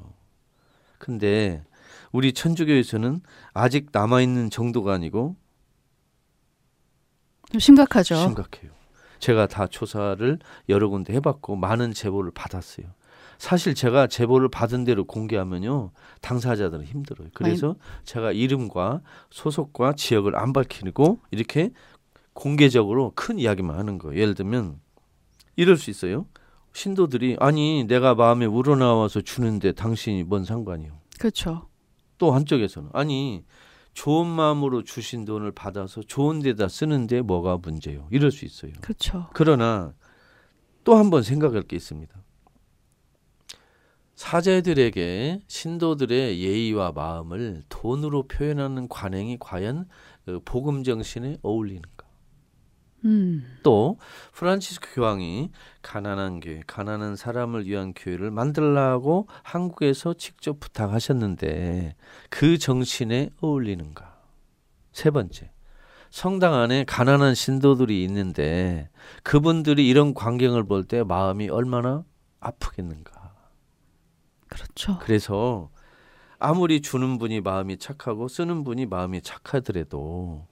근데 0.98 1.62
우리 2.10 2.32
천주교에서는 2.32 3.20
아직 3.54 3.88
남아 3.92 4.22
있는 4.22 4.50
정도가 4.50 4.92
아니고 4.94 5.36
좀 7.52 7.60
심각하죠. 7.60 8.16
심각해요. 8.16 8.72
제가 9.20 9.46
다 9.46 9.66
조사를 9.66 10.38
여러 10.68 10.88
군데 10.88 11.12
해봤고 11.14 11.54
많은 11.54 11.92
제보를 11.92 12.32
받았어요. 12.32 12.86
사실 13.40 13.74
제가 13.74 14.06
제보를 14.06 14.50
받은 14.50 14.84
대로 14.84 15.04
공개하면요 15.04 15.92
당사자들은 16.20 16.84
힘들어요. 16.84 17.28
그래서 17.32 17.74
제가 18.04 18.32
이름과 18.32 19.00
소속과 19.30 19.94
지역을 19.94 20.36
안 20.36 20.52
밝히고 20.52 21.20
이렇게 21.30 21.70
공개적으로 22.34 23.12
큰 23.14 23.38
이야기만 23.38 23.78
하는 23.78 23.96
거예요. 23.96 24.20
예를 24.20 24.34
들면 24.34 24.78
이럴 25.56 25.78
수 25.78 25.88
있어요. 25.88 26.26
신도들이 26.74 27.38
아니 27.40 27.84
내가 27.84 28.14
마음에 28.14 28.44
우러나와서 28.44 29.22
주는데 29.22 29.72
당신이 29.72 30.24
뭔 30.24 30.44
상관이요. 30.44 30.92
그렇죠. 31.18 31.66
또 32.18 32.32
한쪽에서는 32.32 32.90
아니 32.92 33.42
좋은 33.94 34.26
마음으로 34.26 34.84
주신 34.84 35.24
돈을 35.24 35.52
받아서 35.52 36.02
좋은 36.02 36.40
데다 36.40 36.68
쓰는데 36.68 37.22
뭐가 37.22 37.56
문제요. 37.56 38.06
이럴 38.10 38.30
수 38.30 38.44
있어요. 38.44 38.72
그렇죠. 38.82 39.28
그러나 39.32 39.94
또 40.84 40.94
한 40.94 41.08
번 41.08 41.22
생각할 41.22 41.62
게 41.62 41.76
있습니다. 41.76 42.14
사제들에게 44.20 45.40
신도들의 45.46 46.42
예의와 46.42 46.92
마음을 46.92 47.62
돈으로 47.70 48.24
표현하는 48.24 48.86
관행이 48.86 49.38
과연 49.40 49.88
그 50.26 50.40
복음 50.44 50.84
정신에 50.84 51.38
어울리는가? 51.40 52.06
음. 53.06 53.58
또 53.62 53.96
프란치스코 54.34 54.88
교황이 54.94 55.50
가난한 55.80 56.40
교회, 56.40 56.60
가난한 56.66 57.16
사람을 57.16 57.64
위한 57.64 57.94
교회를 57.96 58.30
만들라고 58.30 59.26
한국에서 59.42 60.12
직접 60.12 60.60
부탁하셨는데 60.60 61.96
그 62.28 62.58
정신에 62.58 63.30
어울리는가? 63.40 64.18
세 64.92 65.08
번째. 65.08 65.50
성당 66.10 66.52
안에 66.52 66.84
가난한 66.84 67.34
신도들이 67.34 68.04
있는데 68.04 68.90
그분들이 69.22 69.88
이런 69.88 70.12
광경을 70.12 70.64
볼 70.64 70.84
때 70.84 71.04
마음이 71.04 71.48
얼마나 71.48 72.04
아프겠는가? 72.40 73.19
그렇죠. 74.50 74.98
그래서 75.00 75.70
아무리 76.38 76.80
주는 76.82 77.18
분이 77.18 77.40
마음이 77.40 77.78
착하고 77.78 78.28
쓰는 78.28 78.64
분이 78.64 78.86
마음이 78.86 79.22
착하더라도 79.22 80.46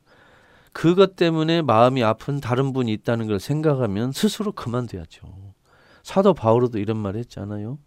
그것 0.72 1.16
때문에 1.16 1.62
마음이 1.62 2.02
아픈 2.02 2.40
다른 2.40 2.72
분이 2.72 2.92
있다는 2.92 3.26
걸 3.26 3.40
생각하면 3.40 4.12
스스로 4.12 4.52
그만둬야죠. 4.52 5.26
사도 6.02 6.34
바울도 6.34 6.78
이런 6.78 6.96
말 6.96 7.16
했잖아요. 7.16 7.78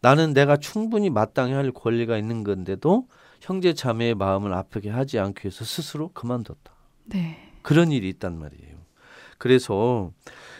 나는 0.00 0.34
내가 0.34 0.56
충분히 0.58 1.10
마땅히 1.10 1.54
할 1.54 1.72
권리가 1.72 2.18
있는 2.18 2.44
건데도 2.44 3.08
형제 3.40 3.72
자매의 3.72 4.14
마음을 4.14 4.52
아프게 4.52 4.90
하지 4.90 5.18
않기 5.18 5.46
위해서 5.46 5.64
스스로 5.64 6.08
그만뒀다. 6.12 6.72
네. 7.06 7.52
그런 7.62 7.90
일이 7.90 8.08
있단 8.10 8.38
말이에요. 8.38 8.76
그래서 9.38 10.10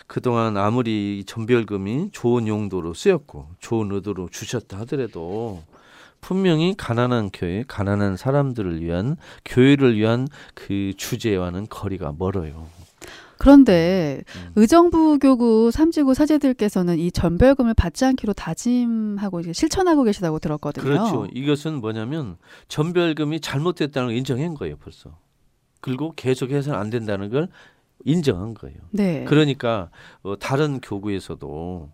그동안 0.06 0.56
아무리 0.56 1.24
전별금이 1.26 2.10
좋은 2.12 2.46
용도로 2.46 2.94
쓰였고 2.94 3.48
좋은 3.58 3.90
의도로 3.92 4.28
주셨다 4.30 4.78
하더라도 4.80 5.62
분명히 6.20 6.74
가난한 6.76 7.30
교회, 7.32 7.64
가난한 7.66 8.16
사람들을 8.16 8.80
위한 8.80 9.16
교회를 9.44 9.96
위한 9.96 10.26
그 10.54 10.92
주제와는 10.96 11.66
거리가 11.68 12.14
멀어요. 12.18 12.66
그런데 13.38 14.22
음. 14.36 14.52
의정부 14.56 15.18
교구 15.18 15.70
삼지구 15.70 16.14
사제들께서는 16.14 16.98
이 16.98 17.10
전별금을 17.10 17.74
받지 17.74 18.06
않기로 18.06 18.32
다짐하고 18.32 19.52
실천하고 19.52 20.04
계시다고 20.04 20.38
들었거든요. 20.38 20.82
그렇죠. 20.82 21.26
이것은 21.32 21.80
뭐냐면 21.80 22.36
전별금이 22.68 23.40
잘못됐다는 23.40 24.08
걸 24.08 24.16
인정한 24.16 24.54
거예요, 24.54 24.76
벌써. 24.76 25.18
그리고 25.80 26.14
계속해서는 26.16 26.78
안 26.78 26.88
된다는 26.88 27.28
걸 27.28 27.48
인정한 28.04 28.54
거예요. 28.54 28.76
네. 28.90 29.24
그러니까 29.24 29.90
어, 30.22 30.36
다른 30.38 30.80
교구에서도 30.80 31.90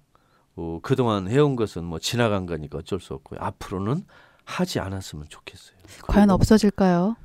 어, 0.57 0.79
그동안 0.83 1.29
해온 1.29 1.57
것은 1.57 1.85
뭐 1.85 1.99
지나간 1.99 2.47
거니까 2.47 2.79
어쩔 2.79 3.01
수 3.01 3.15
없고요. 3.15 3.41
앞으로는 3.41 4.05
하지 4.45 4.81
않았으면 4.81 5.27
좋겠어요. 5.29 5.79
과연 6.03 6.31
없어질까요? 6.31 7.17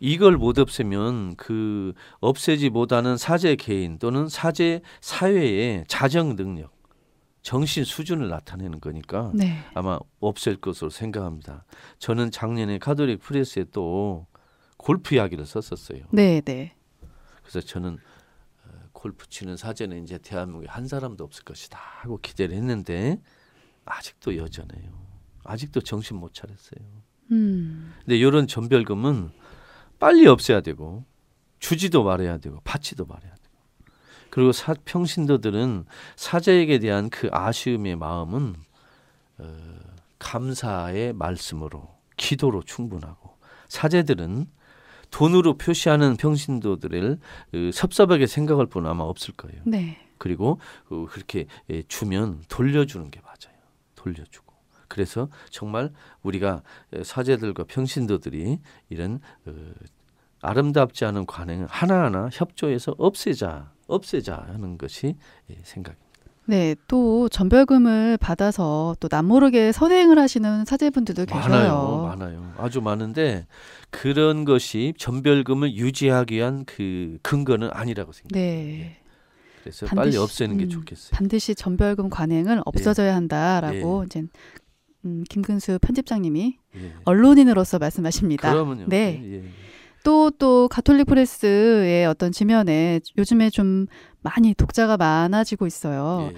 이걸 0.00 0.36
못 0.36 0.58
없애면 0.58 1.36
그 1.36 1.92
없애지 2.20 2.70
못하는 2.70 3.16
사제 3.16 3.54
개인 3.54 3.98
또는 3.98 4.28
사제 4.28 4.80
사회의 5.00 5.84
자정 5.86 6.34
능력, 6.34 6.72
정신 7.42 7.84
수준을 7.84 8.28
나타내는 8.28 8.80
거니까 8.80 9.30
네. 9.32 9.58
아마 9.74 10.00
없앨 10.20 10.56
것으로 10.56 10.90
생각합니다. 10.90 11.64
저는 11.98 12.32
작년에 12.32 12.78
카톨릭 12.78 13.20
프레스에 13.20 13.66
또 13.72 14.26
골프 14.76 15.14
이야기를 15.14 15.46
썼었어요. 15.46 16.04
네, 16.10 16.40
네. 16.40 16.74
그래서 17.42 17.60
저는 17.60 17.98
어, 18.64 18.70
골프 18.92 19.28
치는 19.28 19.56
사제는 19.56 20.02
이제 20.04 20.18
대한민국에 20.18 20.68
한 20.68 20.86
사람도 20.86 21.24
없을 21.24 21.44
것이다 21.44 21.78
하고 21.78 22.18
기대를 22.18 22.54
했는데 22.56 23.20
아직도 23.84 24.36
여전해요. 24.36 24.90
아직도 25.44 25.80
정신 25.80 26.16
못 26.16 26.34
차렸어요. 26.34 26.80
음. 27.32 27.94
근데 28.00 28.16
이런 28.16 28.46
전별금은 28.46 29.30
빨리 29.98 30.26
없애야 30.26 30.60
되고 30.60 31.04
주지도 31.58 32.04
말아야 32.04 32.38
되고 32.38 32.60
받지도 32.64 33.06
말아야 33.06 33.34
되고 33.34 33.56
그리고 34.30 34.52
사, 34.52 34.74
평신도들은 34.84 35.84
사제에게 36.16 36.78
대한 36.78 37.10
그 37.10 37.28
아쉬움의 37.32 37.96
마음은 37.96 38.54
어, 39.38 39.78
감사의 40.18 41.12
말씀으로 41.12 41.98
기도로 42.16 42.62
충분하고 42.62 43.36
사제들은 43.68 44.46
돈으로 45.12 45.56
표시하는 45.56 46.16
평신도들을 46.16 47.18
어, 47.54 47.70
섭섭하게 47.72 48.26
생각할 48.26 48.66
분은 48.66 48.90
아마 48.90 49.04
없을 49.04 49.34
거예요. 49.34 49.62
네. 49.64 49.98
그리고 50.18 50.58
어, 50.88 51.06
그렇게 51.08 51.46
예, 51.70 51.82
주면 51.82 52.42
돌려주는 52.48 53.10
게 53.10 53.20
맞아요. 53.20 53.56
돌려주고. 53.94 54.52
그래서 54.88 55.28
정말 55.50 55.92
우리가 56.22 56.62
예, 56.96 57.04
사제들과 57.04 57.64
평신도들이 57.64 58.58
이런 58.88 59.20
어, 59.46 59.52
아름답지 60.40 61.04
않은 61.04 61.26
관행을 61.26 61.66
하나하나 61.68 62.28
협조해서 62.32 62.94
없애자, 62.98 63.70
없애자 63.86 64.44
하는 64.48 64.78
것이 64.78 65.14
예, 65.50 65.56
생각입니다. 65.62 66.11
네, 66.44 66.74
또 66.88 67.28
전별금을 67.28 68.18
받아서 68.18 68.96
또 69.00 69.08
남모르게 69.10 69.72
선행을 69.72 70.18
하시는 70.18 70.64
사제분들도 70.64 71.26
계셔요. 71.26 71.42
많아요, 71.48 72.02
많아요. 72.02 72.52
아주 72.58 72.80
많은데 72.80 73.46
그런 73.90 74.44
것이 74.44 74.92
전별금을 74.98 75.74
유지하기 75.74 76.34
위한 76.34 76.64
그 76.64 77.18
근거는 77.22 77.70
아니라고 77.72 78.12
생각해요. 78.12 78.44
네. 78.54 78.96
그래서 79.62 79.86
반드시- 79.86 79.94
빨리 79.96 80.16
없애는 80.16 80.58
게 80.58 80.64
음, 80.64 80.68
좋겠어요. 80.70 81.10
반드시 81.12 81.54
전별금 81.54 82.10
관행을 82.10 82.62
없어져야 82.64 83.14
한다라고 83.14 84.04
이제 84.04 84.24
음, 85.04 85.22
김근수 85.28 85.78
편집장님이 85.80 86.56
예. 86.76 86.92
언론인으로서 87.04 87.78
말씀하십니다. 87.78 88.52
그러면요. 88.52 88.86
네. 88.88 89.42
또 90.04 90.30
또 90.38 90.68
가톨릭 90.68 91.06
프레스의 91.06 92.06
어떤 92.06 92.32
지면에 92.32 93.00
요즘에 93.16 93.50
좀 93.50 93.86
많이 94.22 94.54
독자가 94.54 94.96
많아지고 94.96 95.66
있어요. 95.66 96.30
예. 96.30 96.36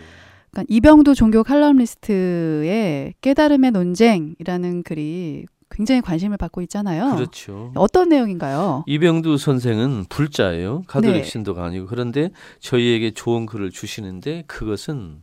그러니까 0.51 0.65
이병두 0.69 1.15
종교 1.15 1.43
칼럼니스트의 1.43 3.15
깨달음의 3.21 3.73
논쟁이라는 3.73 4.83
글이 4.83 5.47
굉장히 5.71 6.01
관심을 6.01 6.37
받고 6.37 6.61
있잖아요. 6.63 7.17
그렇죠. 7.17 7.73
어떤 7.75 8.09
내용인가요? 8.11 8.85
이병두 8.87 9.39
선생은 9.39 10.05
불자예요. 10.09 10.83
가톨릭 10.87 11.23
네. 11.23 11.25
신도가 11.25 11.65
아니고 11.65 11.87
그런데 11.87 12.31
저희에게 12.61 13.11
좋은 13.11 13.47
글을 13.47 13.71
주시는데 13.71 14.45
그것은 14.47 15.23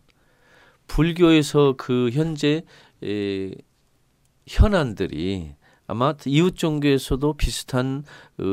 불교에서 0.88 1.76
그 1.78 2.10
현재 2.12 2.64
에, 3.04 3.52
현안들이 4.48 5.54
아마 5.88 6.14
이웃 6.26 6.56
종교에서도 6.56 7.34
비슷한 7.34 8.04
어, 8.38 8.44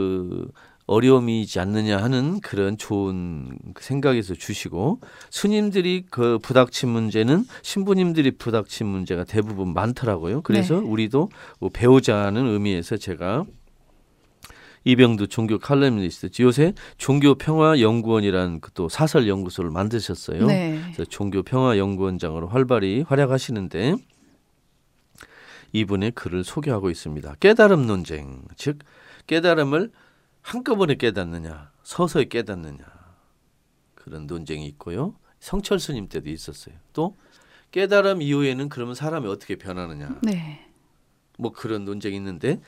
어려움이지 0.89 1.61
않느냐 1.61 1.99
하는 2.03 2.41
그런 2.41 2.79
좋은 2.79 3.59
생각에서 3.79 4.35
주시고 4.35 5.01
스님들이 5.31 6.05
그 6.11 6.39
부닥친 6.43 6.89
문제는 6.89 7.45
신부님들이 7.63 8.33
부닥친 8.33 8.87
문제가 8.87 9.25
대부분 9.25 9.75
많더라고요. 9.75 10.41
그래서 10.41 10.81
네. 10.81 10.87
우리도 10.87 11.29
배우자는 11.75 12.47
의미에서 12.47 12.97
제가 12.97 13.45
이병두 14.85 15.29
종교 15.29 15.59
칼럼니스트 15.59 16.43
요새 16.43 16.73
종교 16.97 17.35
평화 17.35 17.79
연구원이라는 17.81 18.61
그또 18.61 18.89
사설 18.89 19.29
연구소를 19.29 19.71
만드셨어요. 19.71 20.47
네. 20.47 20.81
그래서 20.83 21.05
종교 21.05 21.43
평화 21.43 21.77
연구원장으로 21.77 22.49
활발히 22.49 23.03
활약하시는데 23.07 23.97
이분의 25.73 26.13
글을 26.13 26.45
소개하고 26.45 26.91
있습니다. 26.91 27.35
깨달음 27.41 27.87
논쟁, 27.87 28.43
즉 28.57 28.79
깨달음을 29.27 29.91
한꺼번에 30.43 30.95
깨닫느냐, 30.95 31.71
서서히 31.83 32.29
깨닫느냐 32.29 32.85
그런 33.95 34.27
논쟁이 34.27 34.67
있고요. 34.69 35.15
성철 35.41 35.79
스님 35.79 36.09
때도 36.09 36.31
있었어요. 36.31 36.75
또 36.93 37.17
깨달음 37.71 38.23
이후에는 38.23 38.69
그러면 38.69 38.95
사람이 38.95 39.29
어떻게 39.29 39.57
변하느냐, 39.57 40.19
네. 40.23 40.67
뭐 41.39 41.53
그런 41.53 41.85
논쟁이 41.85 42.17
있는데 42.17 42.61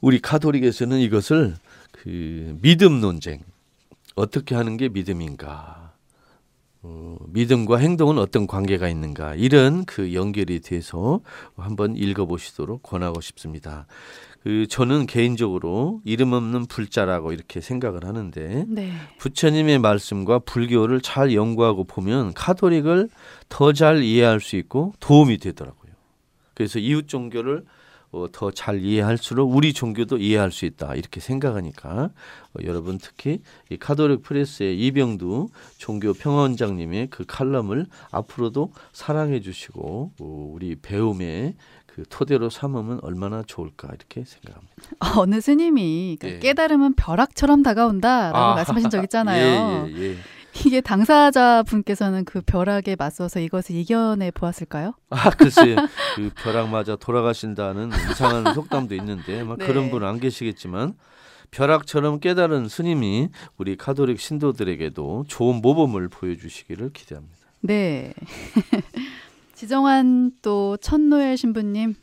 우리 0.00 0.20
가톨릭에서는 0.20 0.98
이것을 0.98 1.56
그 1.92 2.56
믿음 2.62 3.00
논쟁 3.00 3.40
어떻게 4.14 4.54
하는 4.54 4.76
게 4.76 4.88
믿음인가 4.88 5.89
어, 6.82 7.16
믿음과 7.28 7.76
행동은 7.76 8.18
어떤 8.18 8.46
관계가 8.46 8.88
있는가 8.88 9.34
이런 9.34 9.84
그 9.84 10.14
연결이 10.14 10.60
돼서 10.60 11.20
한번 11.56 11.96
읽어보시도록 11.96 12.82
권하고 12.82 13.20
싶습니다. 13.20 13.86
그 14.42 14.66
저는 14.66 15.06
개인적으로 15.06 16.00
이름 16.04 16.32
없는 16.32 16.64
불자라고 16.66 17.32
이렇게 17.32 17.60
생각을 17.60 18.06
하는데 18.06 18.64
네. 18.66 18.92
부처님의 19.18 19.80
말씀과 19.80 20.38
불교를 20.40 21.02
잘 21.02 21.34
연구하고 21.34 21.84
보면 21.84 22.32
카톨릭을 22.32 23.10
더 23.50 23.74
잘 23.74 24.02
이해할 24.02 24.40
수 24.40 24.56
있고 24.56 24.94
도움이 25.00 25.36
되더라고요. 25.38 25.92
그래서 26.54 26.78
이웃 26.78 27.06
종교를 27.08 27.64
어, 28.12 28.26
더 28.32 28.50
잘 28.50 28.80
이해할수록 28.82 29.54
우리 29.54 29.72
종교도 29.72 30.18
이해할 30.18 30.50
수 30.50 30.64
있다 30.64 30.94
이렇게 30.94 31.20
생각하니까 31.20 32.10
어, 32.52 32.62
여러분 32.64 32.98
특히 32.98 33.40
이 33.70 33.76
카톨릭 33.76 34.22
프레스의 34.22 34.78
이병두 34.86 35.48
종교 35.78 36.12
평화원장님의 36.12 37.08
그 37.10 37.24
칼럼을 37.26 37.86
앞으로도 38.10 38.72
사랑해 38.92 39.40
주시고 39.40 40.12
어, 40.20 40.50
우리 40.52 40.74
배움의 40.76 41.54
그 41.86 42.04
토대로 42.08 42.50
삼으면 42.50 43.00
얼마나 43.02 43.42
좋을까 43.44 43.88
이렇게 43.88 44.24
생각합니다. 44.24 44.74
어느 45.20 45.40
스님이 45.40 46.16
그 46.20 46.28
예. 46.28 46.38
깨달음은 46.38 46.94
벼락처럼 46.94 47.62
다가온다라고 47.62 48.36
아, 48.36 48.54
말씀하신 48.54 48.90
적 48.90 49.02
있잖아요. 49.04 49.88
예, 49.90 49.92
예, 49.92 50.10
예. 50.10 50.16
이게 50.66 50.80
당사자 50.80 51.62
분께서는 51.62 52.24
그 52.24 52.40
벼락에 52.40 52.96
맞서서 52.98 53.40
이것을 53.40 53.76
이겨내 53.76 54.30
보았을까요? 54.32 54.94
아 55.10 55.30
글쎄 55.30 55.76
그 56.16 56.30
벼락 56.42 56.68
맞아 56.70 56.96
돌아가신다는 56.96 57.90
이상한 58.10 58.54
속담도 58.54 58.94
있는데 58.96 59.44
막 59.44 59.58
네. 59.58 59.66
그런 59.66 59.90
분은 59.90 60.06
안 60.06 60.18
계시겠지만 60.20 60.94
벼락처럼 61.50 62.20
깨달은 62.20 62.68
스님이 62.68 63.28
우리 63.56 63.76
카톨릭 63.76 64.20
신도들에게도 64.20 65.24
좋은 65.28 65.56
모범을 65.62 66.08
보여주시기를 66.08 66.92
기대합니다. 66.92 67.36
네. 67.62 68.14
지정환 69.54 70.32
또 70.42 70.76
천노엘 70.78 71.36
신부님 71.36 71.94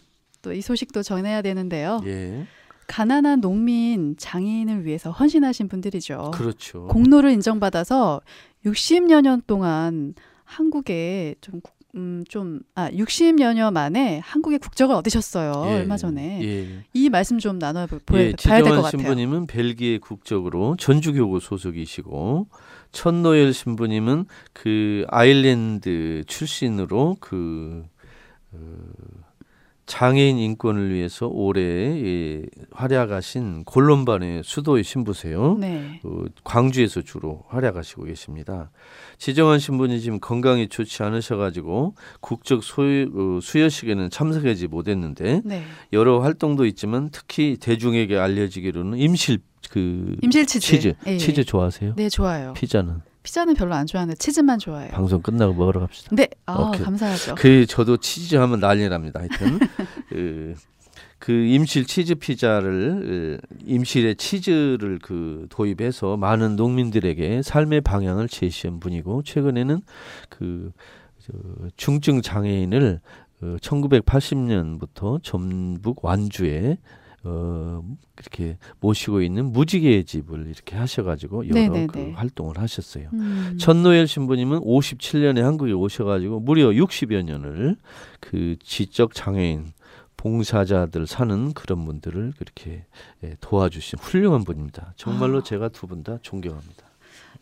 또 0.41 0.53
이 0.53 0.61
소식도 0.61 1.03
전해야 1.03 1.41
되는데요. 1.41 1.99
예, 2.05 2.45
가난한 2.87 3.41
농민 3.41 4.15
장애인을 4.17 4.85
위해서 4.85 5.11
헌신하신 5.11 5.67
분들이죠. 5.67 6.31
그렇죠. 6.33 6.87
공로를 6.87 7.31
인정받아서 7.31 8.21
60여 8.65 9.21
년 9.21 9.41
동안 9.45 10.13
한국에 10.45 11.35
좀, 11.41 11.59
국- 11.61 11.75
음, 11.95 12.23
좀, 12.29 12.61
아, 12.75 12.89
60여 12.91 13.53
년 13.53 13.73
만에 13.73 14.19
한국의 14.23 14.59
국적을 14.59 14.95
얻으셨어요. 14.95 15.65
예, 15.67 15.73
얼마 15.79 15.97
전에. 15.97 16.41
예. 16.43 16.83
이 16.93 17.09
말씀 17.09 17.39
좀 17.39 17.59
나눠 17.59 17.85
보- 17.87 17.95
예, 17.97 17.99
봐야 18.05 18.23
될것 18.23 18.37
지정환 18.39 18.81
같아요. 18.83 18.89
신부님은 18.89 19.47
벨기에 19.47 19.97
국적으로 19.97 20.75
전주교구 20.79 21.39
소속이시고 21.41 22.47
천노엘 22.93 23.53
신부님은 23.53 24.25
그 24.53 25.05
아일랜드 25.09 26.23
출신으로 26.27 27.17
그 27.19 27.83
어, 28.53 28.57
장애인 29.87 30.37
인권을 30.37 30.93
위해서 30.93 31.27
올해 31.27 31.61
예, 31.61 32.43
활약하신 32.71 33.63
골론반의 33.63 34.41
수도의 34.43 34.83
신부세요. 34.83 35.55
네. 35.57 36.01
어, 36.03 36.25
광주에서 36.43 37.01
주로 37.01 37.45
활약하시고 37.47 38.03
계십니다. 38.03 38.69
지정환 39.17 39.59
신부님 39.59 39.97
지금 39.99 40.19
건강이 40.19 40.67
좋지 40.67 41.01
않으셔가지고 41.03 41.95
국적 42.19 42.63
소유, 42.63 43.09
어, 43.15 43.39
수여식에는 43.41 44.09
참석하지 44.09 44.67
못했는데 44.67 45.41
네. 45.45 45.63
여러 45.93 46.19
활동도 46.19 46.65
있지만 46.65 47.09
특히 47.11 47.55
대중에게 47.57 48.17
알려지기로는 48.17 48.97
임실 48.99 49.39
그 49.71 50.17
임실 50.21 50.45
치즈. 50.45 50.59
치즈 50.67 50.93
예. 51.07 51.17
치즈 51.17 51.45
좋아하세요? 51.45 51.93
네, 51.95 52.09
좋아요. 52.09 52.53
피자는 52.53 53.01
피자는 53.27 53.55
별로 53.55 53.75
안 53.75 53.85
좋아하는데 53.85 54.17
치즈만 54.17 54.57
좋아해요. 54.57 54.91
방송 54.91 55.21
끝나고 55.21 55.53
먹으러 55.53 55.81
갑시다. 55.81 56.11
네. 56.13 56.29
아. 56.45 56.71
감사하죠. 56.71 57.35
그 57.35 57.65
저도 57.65 57.97
치즈 57.97 58.37
하면 58.37 58.61
난리 58.61 58.87
납니다. 58.87 59.19
하여튼 59.19 59.59
그, 60.07 60.55
그 61.19 61.33
임실 61.33 61.85
치즈 61.85 62.15
피자를 62.15 63.41
어, 63.43 63.55
임실에 63.65 64.13
치즈를 64.13 64.99
그 65.01 65.45
도입해서 65.49 66.15
많은 66.15 66.55
농민들에게 66.55 67.41
삶의 67.41 67.81
방향을 67.81 68.29
제시한 68.29 68.79
분이고 68.79 69.23
최근에는 69.23 69.81
그 70.29 70.71
저, 71.19 71.33
중증 71.75 72.21
장애인을 72.21 73.01
어, 73.41 73.55
1980년부터 73.59 75.21
전북 75.21 76.05
완주에 76.05 76.77
어 77.23 77.83
이렇게 78.19 78.57
모시고 78.79 79.21
있는 79.21 79.51
무지개의 79.51 80.05
집을 80.05 80.47
이렇게 80.47 80.75
하셔가지고 80.75 81.47
여러 81.49 81.55
네네네. 81.59 81.87
그 81.87 82.11
활동을 82.15 82.57
하셨어요. 82.57 83.09
음. 83.13 83.57
천노엘 83.59 84.07
신부님은 84.07 84.59
57년에 84.61 85.41
한국에 85.41 85.71
오셔가지고 85.73 86.39
무려 86.41 86.69
60여 86.69 87.23
년을 87.23 87.75
그 88.19 88.55
지적 88.63 89.13
장애인 89.13 89.73
봉사자들 90.15 91.05
사는 91.05 91.53
그런 91.53 91.85
분들을 91.85 92.33
그렇게 92.37 92.85
예, 93.23 93.35
도와주신 93.39 93.99
훌륭한 93.99 94.43
분입니다. 94.43 94.93
정말로 94.95 95.39
아. 95.39 95.43
제가 95.43 95.69
두 95.69 95.87
분 95.87 96.03
다 96.03 96.17
존경합니다. 96.21 96.86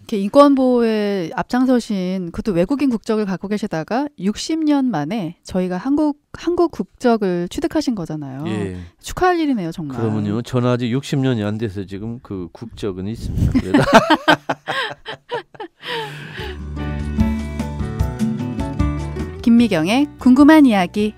이렇게 0.05 0.19
인권 0.19 0.53
보호에 0.53 1.31
앞장서신 1.33 2.29
그것도 2.31 2.53
외국인 2.53 2.91
국적을 2.91 3.25
갖고 3.25 3.47
계시다가 3.47 4.07
60년 4.19 4.85
만에 4.85 5.39
저희가 5.43 5.77
한국 5.77 6.19
한국 6.31 6.69
국적을 6.69 7.47
취득하신 7.49 7.95
거잖아요. 7.95 8.43
예. 8.45 8.77
축하할 9.01 9.39
일이네요, 9.39 9.71
정말. 9.71 9.97
그러면요, 9.97 10.43
저는 10.43 10.69
아직 10.69 10.91
60년이 10.91 11.43
안 11.43 11.57
돼서 11.57 11.85
지금 11.85 12.19
그 12.21 12.49
국적은 12.51 13.07
있습니다. 13.07 13.53
김미경의 19.41 20.09
궁금한 20.19 20.67
이야기. 20.67 21.15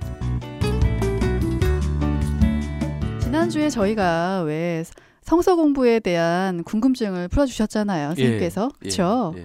지난주에 3.20 3.70
저희가 3.70 4.44
왜 4.44 4.86
성서 5.28 5.58
공부에 5.58 6.00
대한 6.00 6.64
궁금증을 6.64 7.28
풀어주셨잖아요, 7.28 8.08
선생님께서. 8.12 8.70
예, 8.74 8.80
그렇죠? 8.80 9.34
예. 9.36 9.44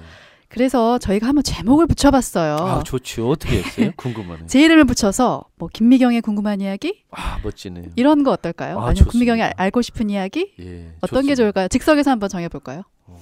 그래서 0.49 0.97
저희가 0.99 1.27
한번 1.27 1.43
제목을 1.43 1.89
붙여봤어요. 1.89 2.55
아 2.55 2.83
좋죠. 2.85 3.31
어떻게 3.31 3.63
했어요? 3.63 3.91
궁금하네요. 3.97 4.47
제 4.47 4.63
이름을 4.63 4.85
붙여서 4.85 5.43
뭐 5.57 5.69
김미경의 5.73 6.21
궁금한 6.21 6.61
이야기 6.61 7.03
아 7.11 7.41
멋지네요. 7.43 7.87
이런 7.97 8.23
거 8.23 8.31
어떨까요? 8.31 8.79
아, 8.79 8.91
좋습니다. 8.95 9.11
김미경이 9.11 9.43
알- 9.43 9.55
알고 9.57 9.83
싶은 9.83 10.09
이야기 10.09 10.53
예, 10.61 10.93
어떤 11.01 11.23
게 11.23 11.31
좋습니다. 11.31 11.35
좋을까요? 11.37 11.69
즉석에서 11.69 12.13
한번 12.13 12.29
정해볼까요? 12.29 12.83
어, 13.07 13.19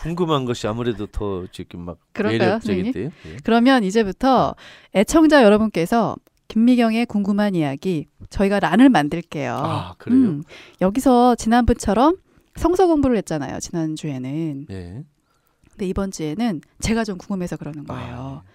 궁금한 0.00 0.46
것이 0.46 0.66
아무래도 0.66 1.06
더 1.06 1.44
지금 1.52 1.80
막 1.80 1.98
매력적인데요. 2.18 3.10
예. 3.26 3.36
그러면 3.44 3.84
이제부터 3.84 4.56
애청자 4.96 5.44
여러분께서 5.44 6.16
김미경의 6.52 7.06
궁금한 7.06 7.54
이야기 7.54 8.08
저희가 8.28 8.60
란을 8.60 8.90
만들게요. 8.90 9.54
아 9.54 9.94
그래요? 9.96 10.18
음, 10.18 10.42
여기서 10.82 11.34
지난번처럼 11.34 12.18
성서 12.56 12.86
공부를 12.86 13.16
했잖아요. 13.16 13.58
지난 13.58 13.96
주에는. 13.96 14.66
예. 14.70 15.02
근데 15.70 15.86
이번 15.86 16.10
주에는 16.10 16.60
제가 16.80 17.04
좀 17.04 17.16
궁금해서 17.16 17.56
그러는 17.56 17.84
거예요. 17.84 18.42
아, 18.44 18.50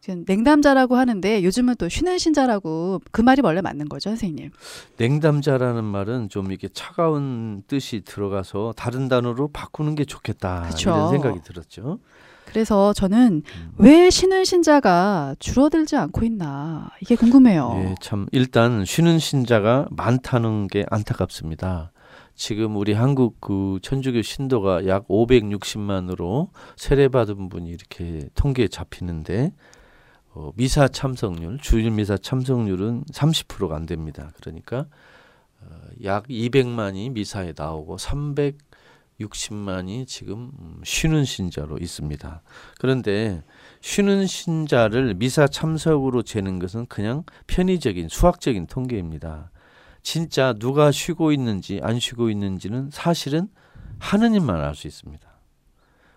지금 0.00 0.24
냉담자라고 0.26 0.96
하는데 0.96 1.44
요즘은 1.44 1.74
또 1.74 1.90
쉬는 1.90 2.16
신자라고 2.16 3.02
그 3.10 3.20
말이 3.20 3.42
원래 3.44 3.60
맞는 3.60 3.90
거죠, 3.90 4.08
선생님. 4.08 4.50
냉담자라는 4.96 5.84
말은 5.84 6.30
좀 6.30 6.50
이렇게 6.50 6.68
차가운 6.68 7.62
뜻이 7.66 8.00
들어가서 8.06 8.72
다른 8.78 9.08
단어로 9.08 9.48
바꾸는 9.48 9.94
게 9.94 10.06
좋겠다 10.06 10.68
그쵸. 10.70 10.88
이런 10.88 11.10
생각이 11.10 11.42
들었죠. 11.42 11.98
그래서 12.56 12.94
저는 12.94 13.42
음. 13.44 13.72
왜 13.76 14.08
쉬는 14.08 14.46
신자가 14.46 15.36
줄어들지 15.38 15.94
않고 15.94 16.24
있나 16.24 16.88
이게 17.02 17.14
궁금해요. 17.14 17.72
예, 17.76 17.94
참 18.00 18.26
일단 18.32 18.86
쉬는 18.86 19.18
신자가 19.18 19.88
많다는 19.90 20.66
게 20.68 20.86
안타깝습니다. 20.88 21.92
지금 22.34 22.76
우리 22.76 22.94
한국 22.94 23.42
그 23.42 23.78
천주교 23.82 24.22
신도가 24.22 24.86
약 24.86 25.06
560만으로 25.06 26.48
세례받은 26.76 27.50
분이 27.50 27.68
이렇게 27.68 28.30
통계에 28.34 28.68
잡히는데 28.68 29.52
어, 30.30 30.52
미사 30.56 30.88
참석률, 30.88 31.58
주일 31.60 31.90
미사 31.90 32.16
참석률은 32.16 33.04
30%가 33.12 33.76
안 33.76 33.84
됩니다. 33.84 34.30
그러니까 34.40 34.86
어, 35.60 35.68
약 36.04 36.26
200만이 36.28 37.12
미사에 37.12 37.52
나오고 37.54 37.98
60만이 39.20 40.06
지금 40.06 40.50
음, 40.58 40.80
쉬는 40.84 41.24
신자로 41.24 41.78
있습니다. 41.78 42.42
그런데 42.78 43.42
쉬는 43.80 44.26
신자를 44.26 45.14
미사 45.14 45.46
참석으로 45.46 46.22
재는 46.22 46.58
것은 46.58 46.86
그냥 46.86 47.24
편의적인 47.46 48.08
수학적인 48.08 48.66
통계입니다. 48.66 49.50
진짜 50.02 50.52
누가 50.52 50.92
쉬고 50.92 51.32
있는지 51.32 51.80
안 51.82 51.98
쉬고 51.98 52.30
있는지는 52.30 52.90
사실은 52.92 53.48
하느님만 53.98 54.60
알 54.60 54.74
수 54.74 54.86
있습니다. 54.86 55.26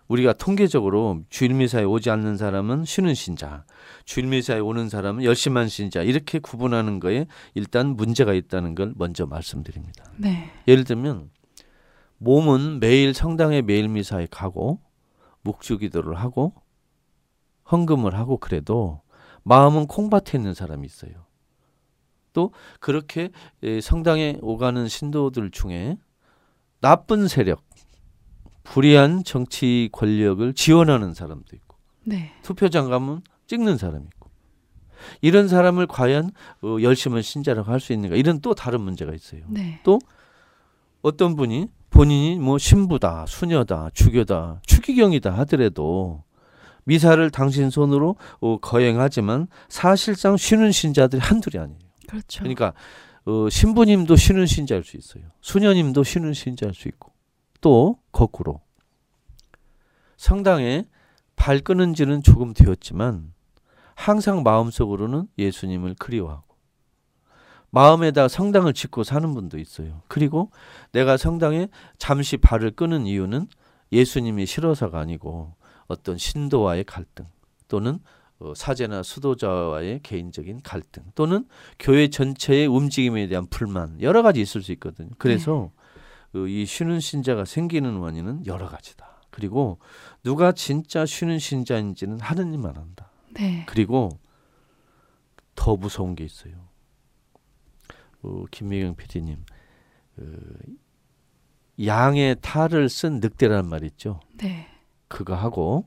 우리가 0.10 0.34
통계적으로 0.34 1.22
주일 1.30 1.54
미사에 1.54 1.84
오지 1.84 2.10
않는 2.10 2.36
사람은 2.38 2.84
쉬는 2.86 3.14
신자, 3.14 3.64
주일 4.06 4.26
미사에 4.26 4.60
오는 4.60 4.90
사람은 4.90 5.24
열심한 5.24 5.70
신자 5.70 6.02
이렇게 6.02 6.40
구분하는 6.40 7.00
거에 7.00 7.28
일단 7.54 7.96
문제가 7.96 8.34
있다는 8.34 8.74
걸 8.74 8.94
먼저 8.98 9.28
말씀드립니다. 9.28 10.04
네. 10.18 10.50
예를 10.68 10.84
들면 10.84 11.30
몸은 12.20 12.80
매일 12.80 13.14
성당에 13.14 13.62
매일 13.62 13.88
미사에 13.88 14.28
가고 14.30 14.80
묵주기도를 15.42 16.16
하고 16.16 16.54
헌금을 17.72 18.16
하고 18.16 18.38
그래도 18.38 19.02
마음은 19.44 19.88
콩밭에 19.88 20.38
있는 20.38 20.54
사람이 20.54 20.86
있어요. 20.86 21.26
또 22.34 22.52
그렇게 22.80 23.30
예, 23.64 23.82
성당에 23.82 24.38
오가는 24.42 24.88
신도들 24.88 25.50
중에 25.52 25.98
나쁜 26.82 27.28
세력, 27.28 27.64
불의한 28.64 29.24
정치 29.24 29.90
권력을 29.92 30.54
지원하는 30.54 31.14
사람도 31.14 31.56
있고 31.56 31.78
네. 32.06 32.32
투표장 32.44 32.90
가면 32.90 33.24
찍는 33.48 33.78
사람이 33.78 34.06
있고 34.06 34.30
이런 35.22 35.48
사람을 35.48 35.88
과연 35.88 36.32
어, 36.62 36.78
열심히 36.82 37.22
신자라고 37.24 37.72
할 37.72 37.80
수 37.80 37.94
있는가 37.94 38.16
이런 38.16 38.42
또 38.42 38.54
다른 38.54 38.82
문제가 38.82 39.14
있어요. 39.14 39.42
네. 39.48 39.82
어떤 41.02 41.36
분이 41.36 41.68
본인이 42.00 42.40
뭐 42.40 42.58
신부다, 42.58 43.26
수녀다, 43.28 43.90
주교다, 43.94 44.62
추기경이다 44.66 45.32
하더라도 45.40 46.24
미사를 46.86 47.30
당신 47.30 47.70
손으로 47.70 48.16
어, 48.40 48.58
거행하지만 48.58 49.48
사실상 49.68 50.38
쉬는 50.38 50.72
신자들이 50.72 51.20
한둘이 51.22 51.62
아니에요. 51.62 51.80
그렇죠. 52.08 52.40
그러니까 52.40 52.72
어, 53.26 53.50
신부님도 53.50 54.16
쉬는 54.16 54.46
신자일 54.46 54.86
수 54.86 54.96
있어요. 54.96 55.26
수녀님도 55.42 56.04
쉬는 56.04 56.32
신자일 56.32 56.74
수 56.74 56.88
있고 56.88 57.12
또 57.60 58.00
거꾸로 58.14 58.62
성당에 60.16 60.86
발 61.36 61.60
끊은 61.60 61.96
지는 61.96 62.24
조금 62.24 62.54
되었지만 62.54 63.34
항상 63.96 64.44
마음속으로는 64.44 65.28
예수님을 65.38 65.96
그리워하고 66.00 66.49
마음에다 67.72 68.28
성당을 68.28 68.74
짓고 68.74 69.04
사는 69.04 69.34
분도 69.34 69.58
있어요. 69.58 70.02
그리고 70.08 70.52
내가 70.92 71.18
성당에 71.18 71.68
잠시 71.98 72.38
발을 72.38 72.72
끄는 72.72 73.06
이유는 73.06 73.48
예수님이 73.92 74.46
싫어서가 74.46 75.00
아니고 75.00 75.56
어떤 75.88 76.18
신도와의 76.18 76.84
갈등 76.86 77.26
또는 77.68 78.00
어, 78.40 78.54
사제나 78.56 79.04
수도자와의 79.04 80.00
개인적인 80.02 80.62
갈등 80.64 81.04
또는 81.14 81.46
교회 81.78 82.08
전체의 82.08 82.68
움직임에 82.68 83.28
대한 83.28 83.48
불만 83.48 84.02
여러 84.02 84.22
가지 84.22 84.40
있을 84.40 84.62
수 84.62 84.72
있거든요. 84.74 85.10
그래서 85.18 85.72
어, 86.34 86.40
이 86.40 86.66
쉬는 86.66 87.00
신자가 87.02 87.46
생기는 87.46 87.98
원인은 87.98 88.46
여러 88.46 88.70
가지다. 88.70 89.24
그리고 89.30 89.80
누가 90.24 90.52
진짜 90.52 91.06
쉬는 91.06 91.40
신자인지는 91.40 92.20
하느님만 92.20 92.78
안다. 92.78 93.12
네. 93.32 93.66
그리고 93.68 94.20
더 95.56 95.76
무서운 95.76 96.16
게 96.16 96.24
있어요. 96.24 96.69
어, 98.22 98.46
김미경 98.52 98.96
PD님, 98.96 99.44
어, 100.18 100.24
양의 101.84 102.38
탈을 102.42 102.90
쓴 102.90 103.20
늑대라는 103.20 103.70
말 103.70 103.84
있죠. 103.86 104.20
네. 104.38 104.68
그거 105.08 105.36
하고 105.36 105.86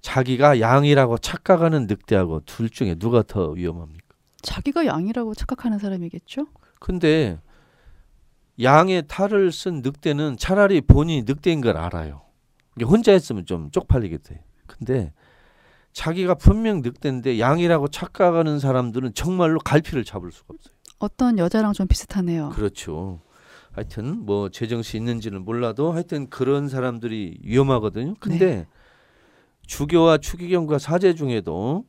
자기가 0.00 0.60
양이라고 0.60 1.18
착각하는 1.18 1.86
늑대하고 1.86 2.40
둘 2.40 2.68
중에 2.70 2.94
누가 2.94 3.22
더 3.22 3.50
위험합니까? 3.50 4.04
자기가 4.42 4.86
양이라고 4.86 5.34
착각하는 5.34 5.78
사람이겠죠? 5.78 6.46
근데 6.78 7.38
양의 8.62 9.04
탈을 9.08 9.50
쓴 9.52 9.80
늑대는 9.82 10.36
차라리 10.38 10.80
본인이 10.80 11.22
늑대인 11.26 11.60
걸 11.60 11.76
알아요. 11.76 12.22
혼자 12.84 13.12
했으면 13.12 13.46
좀 13.46 13.70
쪽팔리겠대. 13.70 14.42
근데 14.66 15.12
자기가 15.92 16.34
분명 16.34 16.82
늑대인데 16.82 17.38
양이라고 17.38 17.88
착각하는 17.88 18.58
사람들은 18.58 19.14
정말로 19.14 19.58
갈피를 19.60 20.04
잡을 20.04 20.32
수가 20.32 20.54
없어요. 20.54 20.73
어떤 21.04 21.38
여자랑 21.38 21.72
좀 21.72 21.86
비슷하네요. 21.86 22.50
그렇죠. 22.50 23.20
하여튼 23.72 24.24
뭐 24.24 24.48
제정신 24.48 25.02
있는지는 25.02 25.44
몰라도 25.44 25.92
하여튼 25.92 26.30
그런 26.30 26.68
사람들이 26.68 27.38
위험하거든요. 27.42 28.14
근데 28.20 28.66
주교와 29.66 30.18
추기경과 30.18 30.78
사제 30.78 31.14
중에도 31.14 31.84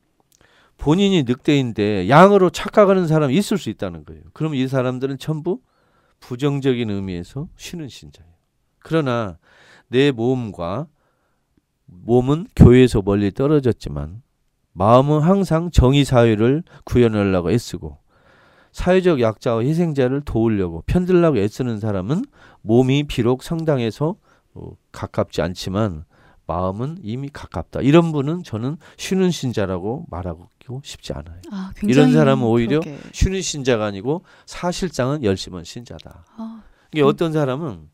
본인이 0.78 1.24
늑대인데 1.24 2.10
양으로 2.10 2.50
착각하는 2.50 3.08
사람이 3.08 3.36
있을 3.36 3.58
수 3.58 3.70
있다는 3.70 4.04
거예요. 4.06 4.24
그럼 4.34 4.56
이 4.56 4.68
사람들은 4.68 5.20
전부 5.20 5.62
부정적인 6.20 6.90
의미에서 6.90 7.48
쉬는 7.56 7.88
신자예요. 7.88 8.32
그러나 8.80 9.38
내 9.88 10.12
몸과 10.12 10.88
몸은 11.86 12.48
교회에서 12.56 13.02
멀리 13.04 13.32
떨어졌지만 13.32 14.22
마음은 14.74 15.22
항상 15.22 15.72
정의 15.72 16.04
사회를 16.04 16.64
구현하려고 16.84 17.52
애쓰고 17.52 17.98
사회적 18.80 19.22
약자와 19.22 19.62
희생자를 19.62 20.20
도우려고 20.26 20.84
편들려고 20.86 21.38
애쓰는 21.38 21.80
사람은 21.80 22.26
몸이 22.62 23.04
비록 23.04 23.42
성당에서 23.42 24.18
어, 24.54 24.72
가깝지 24.92 25.42
않지만 25.42 26.04
마음은 26.46 26.98
이미 27.02 27.30
가깝다. 27.30 27.80
이런 27.82 28.12
분은 28.12 28.44
저는 28.44 28.76
쉬는 28.98 29.32
신자라고 29.32 30.06
말하고 30.10 30.50
싶지 30.84 31.14
않아요. 31.14 31.40
아, 31.52 31.72
이런 31.84 32.12
사람은 32.12 32.44
오히려 32.46 32.82
그러게. 32.82 33.00
쉬는 33.14 33.42
신자가 33.42 33.86
아니고 33.86 34.24
사실상은 34.46 35.24
열심한 35.24 35.64
신자다. 35.64 36.26
아, 36.36 36.64
이게 36.92 37.02
어떤 37.02 37.32
사람은 37.32 37.90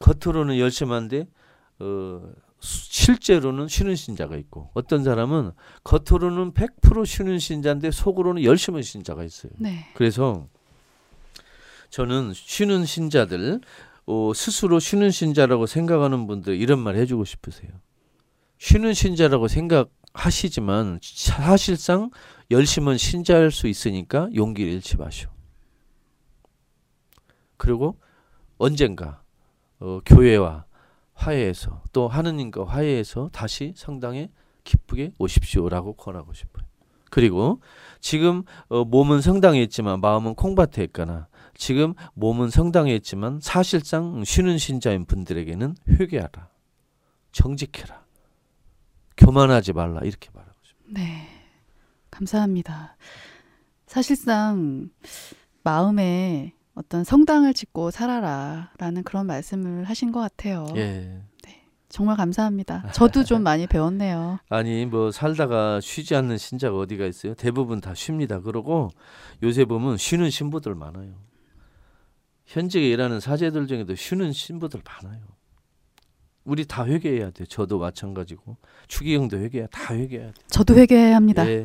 겉으로는 0.00 0.58
열심한데 0.58 1.28
어, 1.78 2.20
수- 2.26 2.34
실제로는 2.64 3.68
쉬는 3.68 3.94
신자가 3.94 4.36
있고 4.36 4.70
어떤 4.74 5.04
사람은 5.04 5.52
겉으로는 5.84 6.52
100% 6.54 7.04
쉬는 7.04 7.38
신자인데 7.38 7.90
속으로는 7.90 8.42
열심한 8.42 8.82
신자가 8.82 9.22
있어요. 9.22 9.52
네. 9.58 9.86
그래서 9.94 10.48
저는 11.90 12.32
쉬는 12.34 12.86
신자들 12.86 13.60
어, 14.06 14.32
스스로 14.34 14.80
쉬는 14.80 15.10
신자라고 15.10 15.66
생각하는 15.66 16.26
분들 16.26 16.56
이런 16.56 16.78
말 16.78 16.96
해주고 16.96 17.24
싶으세요. 17.24 17.70
쉬는 18.58 18.94
신자라고 18.94 19.48
생각하시지만 19.48 21.00
사실상 21.02 22.10
열심은 22.50 22.96
신자일 22.96 23.50
수 23.50 23.68
있으니까 23.68 24.28
용기를 24.34 24.72
잃지 24.72 24.96
마시오. 24.96 25.28
그리고 27.56 27.98
언젠가 28.56 29.22
어, 29.80 30.00
교회와 30.04 30.64
화해해서 31.14 31.82
또 31.92 32.08
하느님과 32.08 32.66
화해해서 32.66 33.30
다시 33.32 33.72
성당에 33.76 34.30
기쁘게 34.64 35.12
오십시오라고 35.18 35.94
권하고 35.94 36.32
싶어요. 36.32 36.64
그리고 37.10 37.60
지금 38.00 38.42
어, 38.68 38.84
몸은 38.84 39.20
성당에 39.20 39.62
있지만 39.62 40.00
마음은 40.00 40.34
콩밭에 40.34 40.82
있거나 40.84 41.28
지금 41.54 41.94
몸은 42.14 42.50
성당에 42.50 42.94
있지만 42.96 43.38
사실상 43.40 44.24
쉬는 44.24 44.58
신자인 44.58 45.04
분들에게는 45.04 45.76
회개하라. 45.88 46.48
정직해라. 47.30 48.04
교만하지 49.16 49.72
말라. 49.72 50.00
이렇게 50.02 50.28
말하고 50.32 50.58
싶어요. 50.64 50.92
네. 50.94 51.28
감사합니다. 52.10 52.96
사실상 53.86 54.90
마음에 55.62 56.52
어떤 56.74 57.04
성당을 57.04 57.54
짓고 57.54 57.90
살아라라는 57.90 59.04
그런 59.04 59.26
말씀을 59.26 59.84
하신 59.84 60.12
것 60.12 60.20
같아요. 60.20 60.66
예. 60.76 61.22
정말 61.88 62.16
감사합니다. 62.16 62.90
저도 62.92 63.22
좀 63.22 63.42
많이 63.44 63.68
배웠네요. 63.68 64.40
아니 64.48 64.84
뭐 64.84 65.12
살다가 65.12 65.80
쉬지 65.80 66.16
않는 66.16 66.38
신자가 66.38 66.76
어디가 66.76 67.06
있어요? 67.06 67.34
대부분 67.34 67.80
다 67.80 67.94
쉽니다. 67.94 68.40
그러고 68.40 68.90
요새 69.44 69.64
보면 69.64 69.96
쉬는 69.96 70.30
신부들 70.30 70.74
많아요. 70.74 71.14
현직에 72.46 72.90
일하는 72.90 73.20
사제들 73.20 73.68
중에도 73.68 73.94
쉬는 73.94 74.32
신부들 74.32 74.82
많아요. 74.84 75.20
우리 76.42 76.66
다 76.66 76.84
회개해야 76.84 77.30
돼. 77.30 77.46
저도 77.46 77.78
마찬가지고 77.78 78.56
추기경도 78.88 79.38
회개해야 79.38 79.68
다 79.68 79.94
회개해야 79.94 80.28
돼. 80.28 80.34
저도 80.48 80.74
회개해야 80.74 81.14
합니다. 81.14 81.48
예, 81.48 81.64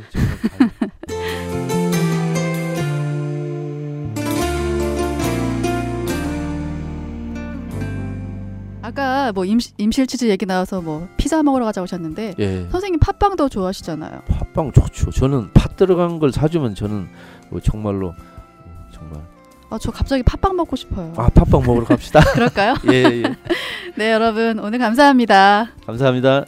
아까 8.89 9.31
뭐 9.31 9.45
임시, 9.45 9.71
임실 9.77 10.07
치즈 10.07 10.25
얘기 10.25 10.45
나와서 10.45 10.81
뭐 10.81 11.07
피자 11.17 11.43
먹으러 11.43 11.65
가자고 11.65 11.83
하셨는데 11.83 12.35
예. 12.39 12.67
선생님 12.71 12.99
팥빵도 12.99 13.49
좋아하시잖아요. 13.49 14.21
팥빵 14.27 14.71
좋죠. 14.71 15.11
저는 15.11 15.51
팥 15.53 15.75
들어간 15.77 16.19
걸 16.19 16.31
사주면 16.31 16.75
저는 16.75 17.07
뭐 17.49 17.59
정말로 17.59 18.09
어, 18.09 18.89
정말 18.91 19.21
아, 19.69 19.77
저 19.79 19.91
갑자기 19.91 20.23
팥빵 20.23 20.55
먹고 20.55 20.75
싶어요. 20.75 21.13
아 21.17 21.29
팥빵 21.29 21.63
먹으러 21.65 21.85
갑시다. 21.85 22.19
그럴까요? 22.33 22.75
예, 22.91 23.03
예. 23.03 23.23
네, 23.95 24.11
여러분 24.11 24.59
오늘 24.59 24.79
감사합니다. 24.79 25.69
감사합니다. 25.85 26.45